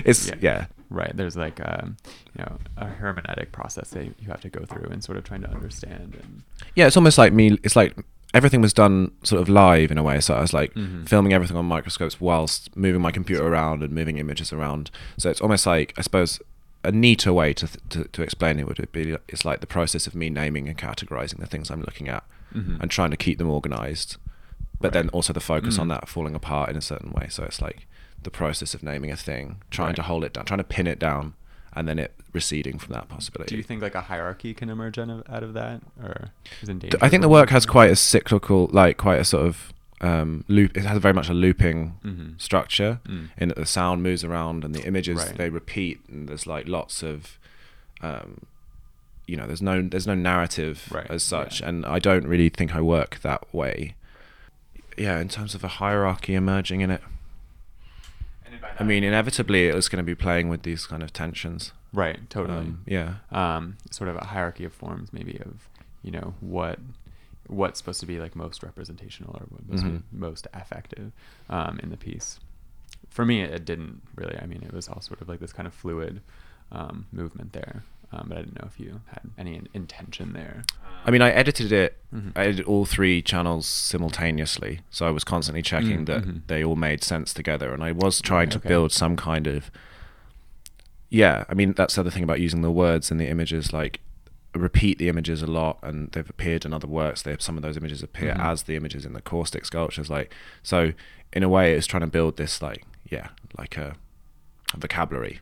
it's 0.06 0.28
Yeah. 0.28 0.36
yeah. 0.42 0.66
Right. 0.90 1.12
There's 1.16 1.36
like 1.36 1.60
um, 1.68 1.98
you 2.38 2.44
know 2.46 2.58
a 2.78 2.86
hermeneutic 2.86 3.52
process 3.52 3.90
that 3.92 4.06
you 4.06 4.28
have 4.28 4.42
to 4.42 4.50
go 4.50 4.64
through 4.66 4.90
and 4.90 5.04
sort 5.04 5.18
of 5.18 5.24
trying 5.26 5.42
to 5.42 5.50
understand 5.50 6.18
and 6.22 6.44
Yeah, 6.76 6.88
it's 6.88 6.96
almost 6.98 7.18
like 7.18 7.34
me. 7.34 7.58
It's 7.64 7.76
like 7.76 7.96
everything 8.34 8.62
was 8.62 8.74
done 8.74 9.12
sort 9.24 9.42
of 9.42 9.50
live 9.50 9.92
in 9.92 9.98
a 9.98 10.04
way. 10.04 10.20
So 10.22 10.34
I 10.36 10.42
was 10.42 10.54
like 10.54 10.74
Mhm. 10.76 11.08
filming 11.08 11.34
everything 11.34 11.58
on 11.58 11.66
microscopes 11.66 12.22
whilst 12.22 12.76
moving 12.76 13.02
my 13.02 13.12
computer 13.12 13.46
around 13.46 13.84
and 13.84 13.92
moving 13.94 14.18
images 14.18 14.54
around. 14.54 14.90
So 15.18 15.30
it's 15.30 15.42
almost 15.42 15.66
like 15.66 15.94
I 15.98 16.02
suppose 16.02 16.40
a 16.84 16.92
neater 16.92 17.34
way 17.34 17.54
to 17.54 17.68
to, 17.90 18.04
to 18.06 18.22
explain 18.22 18.60
it 18.60 18.68
would 18.68 18.92
be 18.94 19.18
it's 19.28 19.44
like 19.44 19.60
the 19.60 19.68
process 19.68 20.08
of 20.08 20.16
me 20.16 20.30
naming 20.30 20.70
and 20.70 20.78
categorizing 20.78 21.40
the 21.40 21.48
things 21.48 21.70
I'm 21.70 21.82
looking 21.82 22.08
at 22.08 22.24
Mhm. 22.56 22.80
and 22.82 22.90
trying 22.90 23.12
to 23.12 23.18
keep 23.18 23.40
them 23.40 23.50
organized, 23.50 24.16
but 24.80 24.94
then 24.94 25.10
also 25.10 25.34
the 25.34 25.42
focus 25.42 25.78
on 25.78 25.88
Mhm. 25.88 25.90
that 25.92 26.08
falling 26.08 26.34
apart 26.36 26.70
in 26.70 26.78
a 26.78 26.82
certain 26.82 27.12
way. 27.12 27.28
So 27.30 27.44
it's 27.44 27.62
like 27.62 27.88
the 28.24 28.32
process 28.32 28.74
of 28.74 28.84
naming 28.84 29.12
a 29.12 29.16
thing, 29.16 29.58
trying 29.72 29.88
Right. 29.90 29.96
to 29.98 30.02
hold 30.04 30.24
it 30.24 30.34
down, 30.34 30.46
trying 30.46 30.58
to 30.60 30.64
pin 30.64 30.88
it 30.88 31.00
down, 31.00 31.34
and 31.74 31.88
then 31.88 32.00
it 32.00 32.14
receding 32.34 32.78
from 32.78 32.94
that 32.94 33.08
possibility. 33.10 33.52
Do 33.56 33.58
you 33.58 33.64
think 33.64 33.82
like 33.82 33.96
a 33.96 34.02
hierarchy 34.02 34.54
can 34.54 34.70
emerge 34.70 34.98
out 34.98 35.10
of, 35.10 35.54
that, 35.54 35.82
or 36.04 36.30
is 36.62 36.70
in 36.70 36.80
danger? 36.80 36.98
I 37.02 37.10
think 37.10 37.22
the 37.22 37.30
work 37.30 37.50
has 37.52 37.66
quite 37.66 37.90
a 37.92 37.96
cyclical, 37.96 38.70
like 38.72 38.98
quite 38.98 39.20
a 39.20 39.26
sort 39.26 39.46
of 39.48 39.74
um, 40.00 40.44
loop. 40.48 40.78
It 40.78 40.84
has 40.84 41.00
very 41.00 41.14
much 41.16 41.28
a 41.28 41.34
looping 41.34 41.96
Mhm. 42.06 42.40
structure 42.40 43.00
Mm. 43.08 43.30
in 43.36 43.48
that 43.50 43.56
the 43.58 43.66
sound 43.66 44.04
moves 44.04 44.24
around 44.24 44.64
and 44.64 44.76
the 44.76 44.86
images 44.86 45.18
Right. 45.18 45.36
they 45.36 45.50
repeat, 45.50 46.00
and 46.08 46.30
there's 46.30 46.46
like 46.46 46.68
lots 46.68 47.02
of, 47.02 47.40
um, 48.02 48.42
you 49.26 49.36
know, 49.36 49.48
there's 49.48 49.62
no 49.62 49.82
there's 49.82 50.06
no 50.06 50.14
narrative 50.14 50.88
Right, 50.92 51.08
as 51.10 51.24
such, 51.24 51.62
yeah. 51.62 51.70
and 51.70 51.84
I 51.84 51.98
don't 51.98 52.28
really 52.28 52.50
think 52.50 52.76
I 52.76 52.82
work 52.82 53.20
that 53.24 53.52
way. 53.52 53.96
Yeah, 54.98 55.20
in 55.20 55.30
terms 55.30 55.56
of 55.56 55.64
a 55.64 55.68
hierarchy 55.68 56.36
emerging 56.36 56.82
in 56.82 56.92
it. 56.92 57.02
I 58.80 58.84
mean, 58.84 59.04
inevitably, 59.04 59.68
it 59.68 59.76
was 59.76 59.90
going 59.90 60.04
to 60.04 60.06
be 60.06 60.16
playing 60.16 60.50
with 60.50 60.64
these 60.64 60.86
kind 60.86 61.02
of 61.04 61.12
tensions. 61.14 61.72
Right. 61.94 62.30
Totally. 62.30 62.60
Um, 62.60 62.84
yeah. 62.86 63.16
um, 63.32 63.78
sort 63.92 64.10
of 64.10 64.18
a 64.18 64.26
hierarchy 64.26 64.64
of 64.66 64.74
forms, 64.74 65.12
maybe 65.12 65.40
of 65.40 65.68
you 66.04 66.12
know 66.12 66.34
what 66.42 66.80
what's 67.48 67.80
supposed 67.80 68.00
to 68.02 68.06
be 68.06 68.20
like 68.20 68.36
most 68.36 68.62
representational 68.62 69.34
or 69.36 69.48
most, 69.70 69.84
Mhm. 69.86 70.02
most 70.12 70.48
effective 70.54 71.12
um, 71.50 71.80
in 71.82 71.90
the 71.90 71.98
piece. 71.98 72.40
For 73.10 73.26
me, 73.26 73.42
it 73.42 73.64
didn't 73.66 74.02
really. 74.16 74.38
I 74.38 74.46
mean, 74.46 74.62
it 74.64 74.74
was 74.74 74.88
all 74.90 75.02
sort 75.02 75.22
of 75.22 75.30
like 75.30 75.40
this 75.40 75.54
kind 75.54 75.66
of 75.68 75.74
fluid 75.74 76.22
um, 76.72 77.06
movement 77.12 77.54
there, 77.54 77.84
um, 78.12 78.26
but 78.30 78.38
I 78.38 78.42
didn't 78.42 78.60
know 78.62 78.68
if 78.68 78.80
you 78.80 79.02
had 79.08 79.22
any 79.38 79.62
intention 79.74 80.34
there. 80.34 80.64
I 81.06 81.12
mean, 81.12 81.22
I 81.22 81.30
edited 81.32 81.72
it. 81.72 81.98
Mhm. 82.14 82.32
I 82.36 82.42
edited 82.46 82.66
all 82.66 82.86
three 82.86 83.22
channels 83.22 83.66
simultaneously, 83.68 84.82
so 84.90 85.06
I 85.08 85.12
was 85.12 85.24
constantly 85.24 85.62
checking 85.62 86.00
Mm, 86.02 86.06
that 86.08 86.24
mhm. 86.24 86.42
they 86.48 86.64
all 86.64 86.76
made 86.76 87.04
sense 87.04 87.34
together, 87.34 87.74
and 87.74 87.84
I 87.84 87.92
was 87.92 88.22
trying 88.22 88.50
to 88.50 88.58
okay. 88.58 88.68
build 88.70 88.92
some 88.92 89.16
kind 89.16 89.48
of. 89.48 89.70
Yeah, 91.10 91.46
I 91.50 91.54
mean 91.54 91.74
that's 91.74 91.96
the 91.96 92.02
other 92.02 92.12
thing 92.12 92.24
about 92.24 92.40
using 92.42 92.62
the 92.62 92.72
words 92.72 93.12
and 93.12 93.20
the 93.20 93.28
images. 93.28 93.72
Like, 93.72 94.00
repeat 94.54 94.98
the 94.98 95.08
images 95.08 95.42
a 95.42 95.48
lot, 95.48 95.78
and 95.84 96.12
they've 96.12 96.30
appeared 96.30 96.66
in 96.66 96.74
other 96.74 96.88
works. 96.88 97.22
They 97.22 97.36
some 97.40 97.56
of 97.58 97.62
those 97.64 97.78
images 97.78 98.04
appear 98.04 98.34
Mhm. 98.34 98.40
as 98.44 98.64
the 98.64 98.76
images 98.76 99.06
in 99.06 99.14
the 99.14 99.22
caustic 99.22 99.66
sculptures. 99.66 100.10
Like, 100.10 100.34
so 100.64 100.94
in 101.32 101.44
a 101.44 101.50
way, 101.50 101.74
it's 101.74 101.88
trying 101.88 102.02
to 102.02 102.08
build 102.08 102.38
this 102.38 102.62
like 102.62 102.84
yeah, 103.10 103.30
like 103.58 103.78
a, 103.78 103.96
a 104.74 104.78
vocabulary 104.78 105.40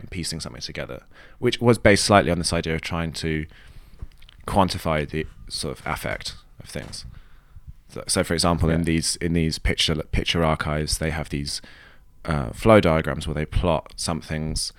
and 0.00 0.10
piecing 0.10 0.40
something 0.40 0.60
together, 0.62 1.02
which 1.38 1.60
was 1.60 1.78
based 1.78 2.04
slightly 2.04 2.30
on 2.30 2.38
this 2.38 2.52
idea 2.52 2.74
of 2.74 2.80
trying 2.80 3.12
to 3.12 3.46
quantify 4.46 5.08
the 5.08 5.26
sort 5.48 5.78
of 5.78 5.86
affect 5.86 6.34
of 6.62 6.68
things. 6.68 7.04
So, 7.88 8.04
so 8.06 8.24
for 8.24 8.34
example, 8.34 8.70
in 8.70 8.84
these 8.84 9.16
in 9.16 9.32
these 9.32 9.58
picture 9.58 9.94
picture 10.12 10.44
archives, 10.44 10.98
they 10.98 11.10
have 11.10 11.28
these 11.30 11.60
uh, 12.24 12.50
flow 12.50 12.80
diagrams 12.80 13.26
where 13.26 13.34
they 13.34 13.46
plot 13.46 13.92
something's 13.96 14.72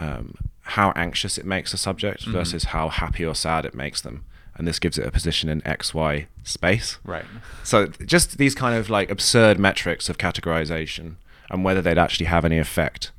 um, 0.00 0.34
how 0.62 0.92
anxious 0.96 1.38
it 1.38 1.46
makes 1.46 1.72
a 1.72 1.76
subject 1.78 2.26
Mhm. 2.26 2.32
versus 2.32 2.64
how 2.64 2.88
happy 2.88 3.24
or 3.24 3.34
sad 3.34 3.64
it 3.64 3.74
makes 3.74 4.00
them, 4.02 4.24
and 4.56 4.68
this 4.68 4.78
gives 4.78 4.98
it 4.98 5.06
a 5.06 5.10
position 5.10 5.48
in 5.48 5.66
X 5.66 5.94
Y 5.94 6.26
space. 6.42 6.98
Right. 7.04 7.24
So 7.64 7.86
just 7.86 8.36
these 8.36 8.54
kind 8.54 8.76
of 8.76 8.90
like 8.90 9.10
absurd 9.10 9.58
metrics 9.58 10.08
of 10.10 10.18
categorization 10.18 11.14
and 11.50 11.64
whether 11.64 11.80
they'd 11.80 11.96
actually 11.98 12.26
have 12.26 12.44
any 12.44 12.58
effect 12.58 13.10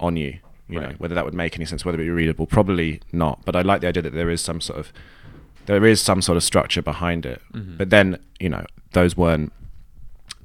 on 0.00 0.16
you, 0.16 0.38
you 0.72 0.80
know, 0.80 0.94
whether 0.98 1.14
that 1.14 1.24
would 1.24 1.34
make 1.34 1.56
any 1.56 1.64
sense, 1.64 1.84
whether 1.84 1.98
it 2.00 2.04
be 2.04 2.10
readable, 2.10 2.46
probably 2.46 3.00
not. 3.12 3.44
But 3.44 3.56
I 3.56 3.62
like 3.62 3.80
the 3.80 3.88
idea 3.88 4.02
that 4.02 4.14
there 4.14 4.30
is 4.30 4.40
some 4.40 4.60
sort 4.60 4.78
of 4.78 4.92
there 5.66 5.84
is 5.86 6.00
some 6.00 6.20
sort 6.22 6.36
of 6.36 6.42
structure 6.42 6.82
behind 6.82 7.24
it. 7.24 7.40
Mhm. 7.52 7.78
But 7.78 7.90
then, 7.90 8.18
you 8.40 8.48
know, 8.48 8.64
those 8.92 9.16
weren't 9.16 9.52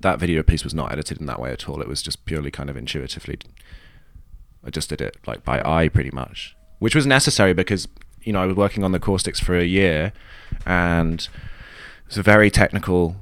that 0.01 0.19
video 0.19 0.43
piece 0.43 0.63
was 0.63 0.75
not 0.75 0.91
edited 0.91 1.19
in 1.19 1.25
that 1.25 1.39
way 1.39 1.51
at 1.51 1.67
all. 1.67 1.81
It 1.81 1.87
was 1.87 2.03
just 2.03 2.23
purely 2.25 2.51
kind 2.51 2.69
of 2.69 2.77
intuitively 2.77 3.39
I 4.63 4.69
just 4.69 4.89
did 4.89 5.01
it 5.01 5.17
like 5.25 5.43
by 5.43 5.61
eye 5.63 5.87
pretty 5.87 6.11
much. 6.11 6.55
Which 6.79 6.93
was 6.93 7.05
necessary 7.05 7.53
because, 7.53 7.87
you 8.21 8.33
know, 8.33 8.41
I 8.41 8.45
was 8.45 8.55
working 8.55 8.83
on 8.83 8.91
the 8.91 8.99
caustics 8.99 9.39
for 9.39 9.57
a 9.57 9.63
year 9.63 10.11
and 10.65 11.27
it's 12.05 12.17
a 12.17 12.23
very 12.23 12.51
technical 12.51 13.15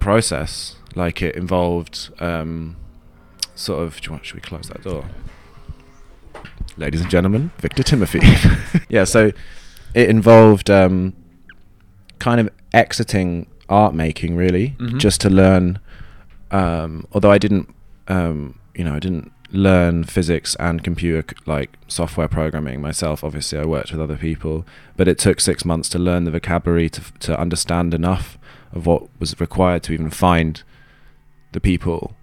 process. 0.00 0.76
Like 0.96 1.22
it 1.22 1.36
involved 1.36 2.10
um, 2.18 2.76
sort 3.54 3.82
of. 3.82 4.00
Do 4.00 4.06
you 4.06 4.12
want? 4.12 4.26
Should 4.26 4.34
we 4.34 4.40
close 4.40 4.68
that 4.68 4.82
door? 4.82 5.04
Ladies 6.76 7.00
and 7.00 7.10
gentlemen, 7.10 7.50
Victor 7.58 7.82
Timofeev. 7.82 8.84
yeah, 8.88 9.04
so 9.04 9.32
it 9.94 10.08
involved 10.08 10.70
um, 10.70 11.14
kind 12.18 12.40
of 12.40 12.48
exiting 12.72 13.46
art 13.68 13.94
making, 13.94 14.36
really, 14.36 14.76
Mhm. 14.78 14.98
just 14.98 15.20
to 15.22 15.30
learn. 15.30 15.78
Um, 16.50 17.06
although 17.12 17.30
I 17.30 17.38
didn't, 17.38 17.72
um, 18.08 18.58
you 18.74 18.84
know, 18.84 18.94
I 18.94 18.98
didn't 18.98 19.32
learn 19.52 20.04
physics 20.04 20.54
and 20.60 20.82
computer 20.84 21.34
like 21.44 21.76
software 21.88 22.28
programming 22.28 22.80
myself. 22.80 23.22
Obviously, 23.24 23.58
I 23.58 23.64
worked 23.64 23.92
with 23.92 24.00
other 24.00 24.16
people, 24.16 24.64
but 24.96 25.08
it 25.08 25.18
took 25.18 25.40
six 25.40 25.64
months 25.64 25.88
to 25.90 25.98
learn 25.98 26.24
the 26.24 26.30
vocabulary 26.30 26.88
to 26.90 27.00
to 27.20 27.38
understand 27.38 27.92
enough 27.94 28.38
of 28.72 28.86
what 28.86 29.08
was 29.18 29.38
required 29.40 29.82
to 29.84 29.92
even 29.92 30.10
find 30.10 30.62
the 31.52 31.60
people 31.60 32.16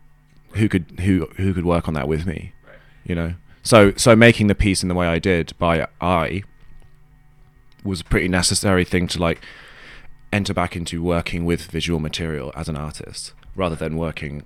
who 0.54 0.68
could 0.70 0.86
who 1.02 1.28
who 1.36 1.54
could 1.54 1.66
work 1.66 1.88
on 1.88 1.94
that 1.96 2.08
with 2.08 2.26
me. 2.26 2.54
You 3.06 3.16
know, 3.16 3.34
so 3.68 3.94
so 3.96 4.16
making 4.16 4.48
the 4.48 4.56
piece 4.56 4.82
in 4.82 4.90
the 4.90 4.96
way 4.96 5.08
I 5.08 5.20
did 5.20 5.54
by 5.60 5.88
eye 6.00 6.44
was 7.84 8.02
a 8.02 8.04
pretty 8.04 8.28
necessary 8.28 8.86
thing 8.86 9.08
to 9.08 9.20
like 9.20 9.42
enter 10.32 10.54
back 10.54 10.76
into 10.76 11.04
working 11.04 11.46
with 11.46 11.64
visual 11.64 12.00
material 12.00 12.52
as 12.56 12.70
an 12.70 12.76
artist 12.76 13.34
rather 13.56 13.76
than 13.76 13.98
working 13.98 14.44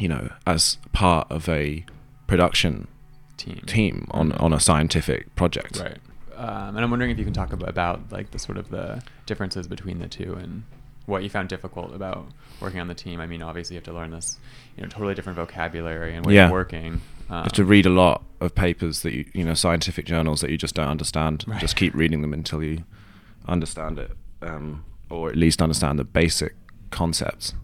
you 0.00 0.08
know 0.08 0.30
as 0.46 0.78
part 0.92 1.30
of 1.30 1.48
a 1.48 1.84
production 2.26 2.88
Team. 3.36 3.60
team 3.66 4.06
on 4.10 4.32
on 4.32 4.52
a 4.52 4.60
scientific 4.60 5.34
project 5.36 5.80
Right. 5.80 5.98
Um, 6.36 6.76
and 6.76 6.80
I'm 6.80 6.90
wondering 6.90 7.12
if 7.12 7.18
you 7.18 7.24
can 7.24 7.32
talk 7.32 7.52
about, 7.52 7.68
about 7.68 8.10
like 8.10 8.32
the 8.32 8.40
sort 8.40 8.58
of 8.58 8.68
the 8.70 9.02
differences 9.24 9.68
between 9.68 10.00
the 10.00 10.08
two 10.08 10.34
and 10.34 10.64
what 11.06 11.22
you 11.22 11.28
found 11.30 11.48
difficult 11.48 11.94
about 11.94 12.26
working 12.60 12.80
on 12.80 12.88
the 12.88 12.94
team. 12.94 13.20
I 13.20 13.26
mean, 13.26 13.42
obviously 13.42 13.74
you 13.74 13.78
have 13.78 13.84
to 13.84 13.92
learn 13.92 14.10
this, 14.10 14.38
you 14.76 14.82
know, 14.82 14.88
totally 14.88 15.14
different 15.14 15.36
vocabulary 15.36 16.14
and 16.16 16.24
way 16.24 16.34
Yeah. 16.34 16.46
of 16.46 16.52
working. 16.52 17.00
Um, 17.28 17.36
you 17.38 17.42
have 17.44 17.52
to 17.52 17.64
read 17.64 17.86
a 17.86 17.90
lot 17.90 18.22
of 18.40 18.54
papers 18.54 19.00
that 19.02 19.12
you 19.14 19.24
you 19.32 19.44
know 19.44 19.54
scientific 19.54 20.04
journals 20.06 20.40
that 20.42 20.50
you 20.50 20.58
just 20.58 20.74
don't 20.74 20.88
understand 20.88 21.44
Right. 21.46 21.60
just 21.60 21.76
keep 21.76 21.94
reading 21.94 22.20
them 22.22 22.34
until 22.34 22.62
you 22.62 22.84
understand 23.48 23.98
it 23.98 24.10
um, 24.42 24.84
or 25.10 25.30
at 25.30 25.36
least 25.36 25.62
understand 25.62 25.98
the 25.98 26.04
basic 26.04 26.54
concepts 26.90 27.54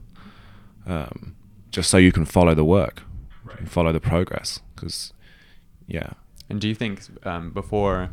um, 0.87 1.37
just 1.70 1.90
so 1.90 1.99
you 1.99 2.12
can 2.12 2.25
follow 2.25 2.54
the 2.54 2.64
work 2.64 3.02
and 3.59 3.70
follow 3.70 3.92
the 3.92 4.00
progress 4.00 4.61
because 4.75 5.12
yeah 5.87 6.12
And 6.49 6.61
do 6.61 6.68
you 6.68 6.75
think 6.75 7.02
um, 7.26 7.50
before 7.50 8.09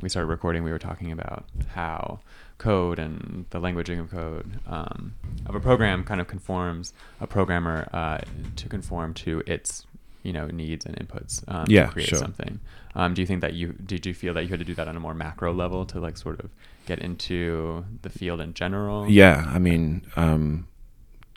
we 0.00 0.08
started 0.08 0.26
recording, 0.28 0.62
we 0.64 0.70
were 0.70 0.78
talking 0.78 1.10
about 1.10 1.44
how 1.74 2.20
code 2.58 2.98
and 2.98 3.46
the 3.50 3.60
languaging 3.60 3.98
of 4.00 4.10
code 4.10 4.60
um, 4.66 5.14
of 5.46 5.54
a 5.54 5.60
program 5.60 6.04
kind 6.04 6.20
of 6.20 6.26
conforms 6.28 6.92
a 7.20 7.26
programmer 7.26 7.88
uh, 7.92 8.18
to 8.56 8.68
conform 8.68 9.12
to 9.14 9.42
its 9.46 9.86
you 10.22 10.32
know 10.32 10.46
needs 10.46 10.86
and 10.86 10.96
inputs 10.96 11.42
um, 11.48 11.66
Yeah, 11.68 11.86
to 11.86 11.92
create 11.92 12.08
sure. 12.08 12.18
something. 12.18 12.60
Um, 12.94 13.12
do 13.14 13.20
you 13.20 13.26
think 13.26 13.40
that 13.40 13.54
you 13.54 13.72
did 13.72 14.06
you 14.06 14.14
feel 14.14 14.34
that 14.34 14.42
you 14.44 14.48
had 14.48 14.58
to 14.60 14.64
do 14.64 14.74
that 14.74 14.88
on 14.88 14.96
a 14.96 15.00
more 15.00 15.14
macro 15.14 15.52
level 15.52 15.84
to 15.86 16.00
like 16.00 16.16
sort 16.16 16.40
of 16.40 16.50
get 16.86 16.98
into 17.00 17.84
the 18.02 18.08
field 18.10 18.40
in 18.40 18.54
general? 18.54 19.10
Yeah, 19.10 19.44
I 19.48 19.58
mean, 19.58 20.06
um, 20.16 20.68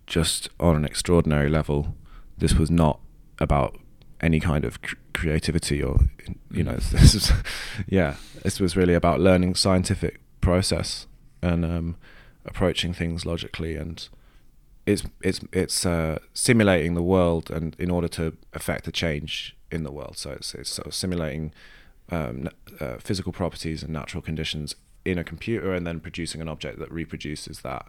just 0.05 0.50
on 0.59 0.75
an 0.75 0.86
extraordinary 0.86 1.50
level, 1.50 1.95
this 2.38 2.53
was 2.53 2.69
not 2.71 3.00
about 3.39 3.77
any 4.21 4.39
kind 4.39 4.65
of 4.65 4.81
cr- 4.81 4.95
creativity 5.13 5.81
or, 5.83 5.97
you 6.51 6.63
know, 6.63 6.75
this 6.91 7.13
is, 7.15 7.31
yeah, 7.88 8.15
this 8.43 8.59
was 8.59 8.75
really 8.75 8.93
about 8.93 9.19
learning 9.19 9.55
scientific 9.55 10.21
process 10.41 11.08
and 11.41 11.65
um, 11.65 11.98
approaching 12.46 12.94
things 12.94 13.25
logically 13.25 13.75
and 13.75 14.10
it's 14.86 15.03
it's 15.22 15.41
it's 15.51 15.86
uh, 15.86 16.17
simulating 16.34 16.94
the 16.94 17.03
world 17.03 17.51
and 17.51 17.75
in 17.77 17.91
order 17.91 18.08
to 18.08 18.38
affect 18.53 18.88
a 18.88 18.91
change 18.91 19.56
in 19.70 19.84
the 19.84 19.91
world. 19.91 20.17
So 20.17 20.32
it's 20.32 20.56
it's 20.56 20.70
sort 20.70 20.88
of 20.88 20.96
simulating 20.96 21.53
um, 22.10 22.50
uh, 22.79 22.98
physical 22.98 23.34
properties 23.34 23.84
and 23.84 23.91
natural 23.91 24.22
conditions 24.22 24.75
in 25.03 25.17
a 25.17 25.24
computer 25.24 25.74
and 25.74 25.86
then 25.86 26.00
producing 26.00 26.41
an 26.41 26.48
object 26.48 26.79
that 26.79 26.91
reproduces 26.91 27.62
that 27.62 27.86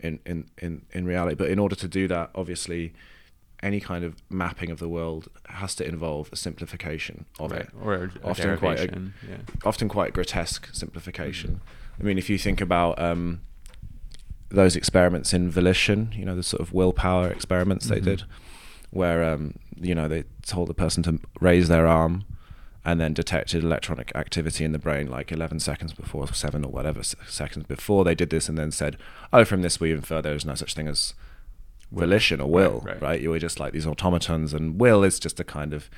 in, 0.00 0.18
in, 0.26 0.50
in, 0.58 0.82
in 0.92 1.04
reality. 1.04 1.36
But 1.36 1.50
in 1.50 1.58
order 1.58 1.76
to 1.76 1.88
do 1.88 2.08
that, 2.08 2.30
obviously, 2.34 2.92
any 3.62 3.80
kind 3.80 4.04
of 4.04 4.16
mapping 4.30 4.70
of 4.70 4.78
the 4.78 4.88
world 4.88 5.28
has 5.46 5.74
to 5.74 5.86
involve 5.86 6.30
a 6.32 6.36
simplification 6.36 7.26
of 7.38 7.50
right. 7.52 7.62
it. 7.62 7.68
or 7.82 8.10
Often 8.24 8.56
quite 8.58 8.80
a- 8.80 9.00
yeah. 9.28 9.36
Often 9.64 9.88
quite 9.88 10.12
grotesque 10.12 10.68
simplification. 10.72 11.50
Mm-hmm. 11.56 12.02
I 12.02 12.04
mean, 12.06 12.18
if 12.18 12.30
you 12.30 12.38
think 12.38 12.60
about 12.62 12.98
um, 12.98 13.40
those 14.48 14.76
experiments 14.76 15.32
in 15.34 15.50
volition, 15.50 16.12
you 16.16 16.24
know, 16.24 16.34
the 16.34 16.42
sort 16.42 16.60
of 16.60 16.72
willpower 16.72 17.28
experiments 17.30 17.86
they 17.88 18.00
Mhm. 18.00 18.04
did, 18.04 18.22
where 18.90 19.22
um, 19.32 19.54
you 19.80 19.94
know 19.94 20.08
they 20.08 20.24
told 20.46 20.68
the 20.68 20.74
person 20.74 21.02
to 21.04 21.20
raise 21.40 21.68
their 21.68 21.86
arm 21.86 22.24
and 22.84 22.98
then 22.98 23.12
detected 23.12 23.62
electronic 23.62 24.10
activity 24.16 24.64
in 24.64 24.72
the 24.72 24.78
brain 24.78 25.06
like 25.06 25.30
11 25.30 25.60
seconds 25.60 25.92
before, 25.92 26.26
seven 26.32 26.64
or 26.64 26.72
whatever 26.72 27.02
seconds 27.02 27.66
before 27.66 28.04
they 28.04 28.14
did 28.14 28.30
this, 28.30 28.48
and 28.48 28.56
then 28.56 28.70
said, 28.72 28.96
"Oh, 29.34 29.44
from 29.44 29.60
this 29.62 29.78
we 29.78 29.92
infer 29.92 30.22
there 30.22 30.34
is 30.34 30.46
no 30.46 30.54
such 30.54 30.72
thing 30.74 30.88
as 30.88 31.12
volition 31.92 32.40
or 32.40 32.50
will, 32.50 32.80
Right, 32.80 32.94
right? 32.94 33.02
right. 33.02 33.20
You 33.20 33.30
were 33.30 33.38
just 33.38 33.58
like 33.60 33.72
these 33.72 33.86
automatons, 33.86 34.54
and 34.54 34.80
will 34.80 35.02
is 35.04 35.18
just 35.18 35.40
a 35.40 35.44
kind 35.44 35.72
of 35.74 35.90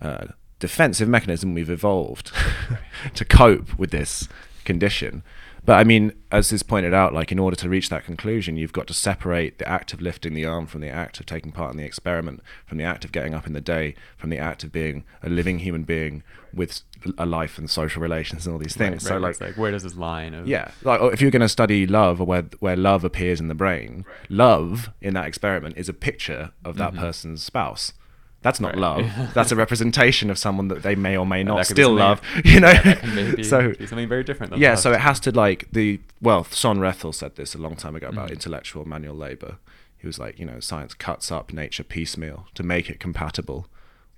uh, 0.00 0.26
defensive 0.58 1.08
mechanism 1.08 1.54
we've 1.54 1.70
evolved 1.70 2.32
to 3.14 3.24
cope 3.24 3.78
with 3.78 3.90
this 3.90 4.28
condition. 4.64 5.22
But 5.68 5.74
I 5.74 5.84
mean, 5.84 6.14
as 6.32 6.50
is 6.50 6.62
pointed 6.62 6.94
out, 6.94 7.12
like 7.12 7.30
in 7.30 7.38
order 7.38 7.54
to 7.56 7.68
reach 7.68 7.90
that 7.90 8.02
conclusion, 8.02 8.56
you've 8.56 8.72
got 8.72 8.86
to 8.86 8.94
separate 8.94 9.58
the 9.58 9.68
act 9.68 9.92
of 9.92 10.00
lifting 10.00 10.32
the 10.32 10.46
arm 10.46 10.66
from 10.66 10.80
the 10.80 10.88
act 10.88 11.20
of 11.20 11.26
taking 11.26 11.52
part 11.52 11.72
in 11.72 11.76
the 11.76 11.84
experiment, 11.84 12.40
from 12.64 12.78
the 12.78 12.84
act 12.84 13.04
of 13.04 13.12
getting 13.12 13.34
up 13.34 13.46
in 13.46 13.52
the 13.52 13.60
day, 13.60 13.94
from 14.16 14.30
the 14.30 14.38
act 14.38 14.64
of 14.64 14.72
being 14.72 15.04
a 15.22 15.28
living 15.28 15.58
human 15.58 15.82
being 15.82 16.22
with 16.54 16.80
a 17.18 17.26
life 17.26 17.58
and 17.58 17.68
social 17.68 18.00
relations 18.00 18.46
and 18.46 18.54
all 18.54 18.58
these 18.58 18.74
things. 18.74 19.04
Right, 19.04 19.08
so 19.08 19.14
right. 19.16 19.20
like, 19.20 19.40
like 19.42 19.58
where 19.58 19.70
does 19.70 19.82
this 19.82 19.94
line 19.94 20.32
of 20.32 20.48
yeah, 20.48 20.70
like 20.84 21.02
if 21.12 21.20
you're 21.20 21.30
going 21.30 21.42
to 21.42 21.48
study 21.50 21.86
love 21.86 22.18
or 22.18 22.24
where 22.24 22.46
where 22.60 22.74
love 22.74 23.04
appears 23.04 23.38
in 23.38 23.48
the 23.48 23.54
brain, 23.54 24.06
love 24.30 24.88
in 25.02 25.12
that 25.12 25.26
experiment 25.26 25.76
is 25.76 25.90
a 25.90 25.92
picture 25.92 26.52
of 26.64 26.78
that 26.78 26.94
Mhm. 26.94 26.98
person's 26.98 27.42
spouse. 27.42 27.92
That's 28.42 28.60
not 28.60 28.68
Right. 28.74 28.78
love. 28.78 29.10
That's 29.34 29.50
a 29.50 29.56
representation 29.56 30.30
of 30.30 30.38
someone 30.38 30.68
that 30.68 30.82
they 30.84 30.94
may 30.94 31.16
or 31.16 31.26
may 31.26 31.42
not 31.42 31.56
that 31.56 31.66
could 31.68 31.76
be 31.76 31.82
still 31.82 31.94
love. 31.94 32.20
You 32.44 32.60
know, 32.60 32.70
yeah, 32.70 32.82
that 32.82 33.00
can 33.00 33.14
maybe 33.14 33.42
so 33.54 33.74
be 33.74 33.86
something 33.86 34.08
very 34.08 34.22
different. 34.24 34.52
than 34.52 34.60
yeah, 34.60 34.70
love. 34.70 34.78
so 34.78 34.92
it 34.92 35.00
has 35.00 35.18
to 35.20 35.32
like 35.32 35.66
the 35.72 36.00
well, 36.22 36.44
Sohn-Rethel 36.44 37.12
said 37.14 37.34
this 37.36 37.54
a 37.54 37.58
long 37.58 37.74
time 37.76 37.96
ago 37.96 38.08
about 38.08 38.28
Mhm. 38.28 38.32
intellectual 38.34 38.84
manual 38.86 39.16
labor. 39.16 39.58
He 39.96 40.06
was 40.06 40.18
like, 40.20 40.38
you 40.38 40.46
know, 40.46 40.60
science 40.60 40.94
cuts 40.94 41.32
up 41.32 41.52
nature 41.52 41.82
piecemeal 41.82 42.46
to 42.54 42.62
make 42.62 42.88
it 42.88 43.00
compatible 43.00 43.66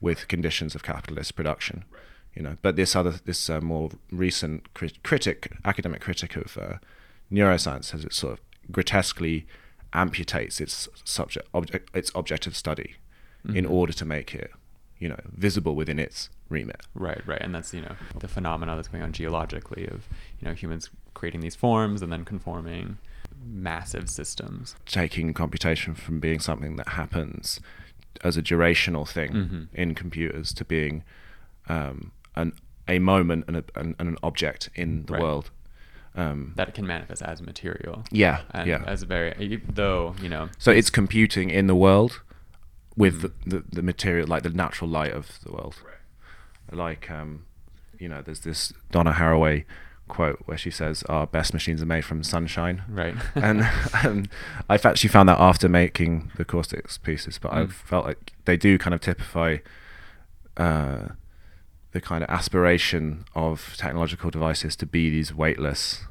with 0.03 0.29
conditions 0.29 0.75
of 0.75 0.83
capitalist 0.83 1.35
production. 1.35 1.85
You 2.35 2.43
know, 2.43 2.57
but 2.63 2.77
this 2.77 2.95
other 2.95 3.13
this 3.25 3.49
uh, 3.49 3.61
more 3.63 3.91
recent 4.13 4.73
crit- 4.75 5.03
critic, 5.03 5.51
academic 5.65 6.01
critic 6.03 6.37
of 6.37 6.59
uh, 6.59 6.75
neuroscience, 7.33 7.91
has 7.93 8.05
it 8.05 8.13
sort 8.13 8.35
of 8.35 8.41
grotesquely 8.71 9.47
amputates 9.95 10.61
its 10.61 10.89
subject, 11.05 11.49
object, 11.55 11.91
its 11.97 12.13
objective 12.15 12.55
study 12.57 12.97
in 13.45 13.65
Mhm. 13.65 13.71
order 13.71 13.93
to 13.93 14.05
make 14.05 14.35
it, 14.35 14.51
you 14.99 15.09
know, 15.09 15.21
visible 15.33 15.75
within 15.75 15.99
its 15.99 16.29
remit. 16.49 16.87
Right, 16.95 17.25
right, 17.27 17.41
and 17.41 17.55
that's 17.55 17.73
you 17.73 17.81
know 17.81 17.97
the 18.19 18.29
phenomena 18.29 18.77
that's 18.77 18.89
going 18.89 19.03
on 19.03 19.13
geologically 19.13 19.87
of 19.87 20.07
you 20.41 20.47
know 20.49 20.55
humans 20.55 20.91
creating 21.15 21.41
these 21.41 21.57
forms 21.57 22.03
and 22.03 22.13
then 22.13 22.25
conforming 22.25 22.99
massive 23.45 24.09
systems. 24.11 24.77
taking 24.87 25.33
computation 25.33 25.95
from 25.95 26.21
being 26.21 26.41
something 26.41 26.77
that 26.77 26.89
happens 26.91 27.61
as 28.23 28.37
a 28.37 28.43
durational 28.43 29.09
thing 29.09 29.31
Mhm. 29.33 29.69
in 29.73 29.95
computers 29.95 30.53
to 30.55 30.65
being 30.65 31.03
um, 31.69 32.11
an 32.35 32.53
a 32.89 32.99
moment 32.99 33.45
and, 33.47 33.57
a, 33.59 33.65
and, 33.77 33.95
and 33.99 34.09
an 34.09 34.17
object 34.23 34.69
in 34.75 35.05
the 35.07 35.13
Right. 35.13 35.23
world. 35.23 35.51
Um, 36.17 36.53
That 36.57 36.69
it 36.69 36.75
can 36.75 36.87
manifest 36.87 37.23
as 37.23 37.41
material. 37.41 38.05
yeah, 38.11 38.41
And 38.51 38.67
yeah. 38.69 38.83
as 38.87 39.03
a 39.03 39.07
very 39.07 39.63
though 39.69 40.15
you 40.21 40.29
know 40.29 40.49
so 40.59 40.73
it's 40.73 40.91
computing 40.91 41.49
in 41.51 41.67
the 41.69 41.77
world 41.77 42.21
with 42.97 43.23
Mhm. 43.23 43.31
the, 43.45 43.57
the, 43.59 43.65
the 43.77 43.83
material, 43.83 44.27
like 44.27 44.43
the 44.43 44.51
natural 44.51 44.91
light 44.91 45.13
of 45.13 45.39
the 45.45 45.53
world. 45.53 45.77
Like, 46.73 47.11
um, 47.11 47.47
you 47.99 48.09
know, 48.09 48.23
there's 48.23 48.41
this 48.41 48.73
Donna 48.91 49.13
Haraway 49.13 49.65
quote 50.09 50.43
where 50.47 50.59
she 50.59 50.71
says, 50.71 51.03
"Our 51.05 51.27
best 51.27 51.53
machines 51.53 51.81
are 51.83 51.87
made 51.87 52.05
from 52.05 52.23
sunshine." 52.25 52.83
right 52.89 53.15
and 53.37 53.69
um, 54.05 54.27
I've 54.69 54.85
actually 54.85 55.11
found 55.11 55.29
that 55.29 55.39
after 55.39 55.69
making 55.69 56.31
the 56.37 56.45
caustics 56.45 56.99
pieces, 56.99 57.39
but 57.39 57.53
Mm. 57.53 57.57
I've 57.59 57.73
felt 57.73 58.05
like 58.07 58.33
they 58.45 58.57
do 58.57 58.77
kind 58.79 58.95
of 58.95 59.01
typify 59.01 59.59
uh, 60.57 61.09
the 61.93 62.01
kind 62.01 62.23
of 62.25 62.31
aspiration 62.31 63.25
of 63.35 63.75
technological 63.77 64.31
devices 64.31 64.77
to 64.77 64.87
be 64.87 65.11
these 65.11 65.33
weightless, 65.35 66.05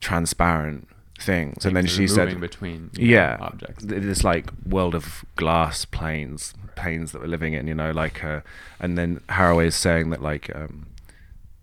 transparent 0.00 0.88
things. 1.18 1.64
And 1.64 1.76
then 1.76 1.86
she 1.86 2.06
said, 2.06 2.40
between 2.40 2.90
you 2.96 3.08
know, 3.08 3.12
yeah, 3.12 3.36
objects. 3.40 3.84
this 3.84 4.24
like 4.24 4.50
world 4.66 4.94
of 4.94 5.24
glass 5.36 5.84
planes, 5.84 6.54
planes 6.76 7.12
that 7.12 7.20
we're 7.20 7.28
living 7.28 7.54
in, 7.54 7.66
you 7.66 7.74
know, 7.74 7.90
like, 7.90 8.22
uh, 8.24 8.40
and 8.80 8.96
then 8.96 9.20
Haraway 9.28 9.66
is 9.66 9.76
saying 9.76 10.10
that 10.10 10.22
like 10.22 10.54
um, 10.54 10.86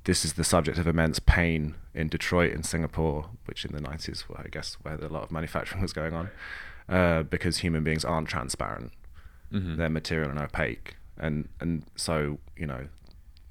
this 0.03 0.25
is 0.25 0.33
the 0.33 0.43
subject 0.43 0.77
of 0.77 0.87
immense 0.87 1.19
pain 1.19 1.75
in 1.93 2.09
Detroit 2.09 2.53
and 2.53 2.65
Singapore, 2.65 3.29
which 3.45 3.63
in 3.65 3.71
the 3.73 3.81
nineties 3.81 4.27
were, 4.27 4.39
I 4.39 4.47
guess, 4.51 4.75
where 4.81 4.95
a 4.95 5.07
lot 5.07 5.23
of 5.23 5.31
manufacturing 5.31 5.81
was 5.81 5.93
going 5.93 6.13
on, 6.13 6.29
uh, 6.89 7.23
because 7.23 7.59
human 7.59 7.83
beings 7.83 8.03
aren't 8.03 8.27
transparent; 8.27 8.91
Mhm. 9.53 9.77
they're 9.77 9.89
material 9.89 10.29
and 10.29 10.39
opaque, 10.39 10.95
and 11.17 11.47
and 11.61 11.83
so 11.95 12.39
you 12.57 12.67
know, 12.67 12.87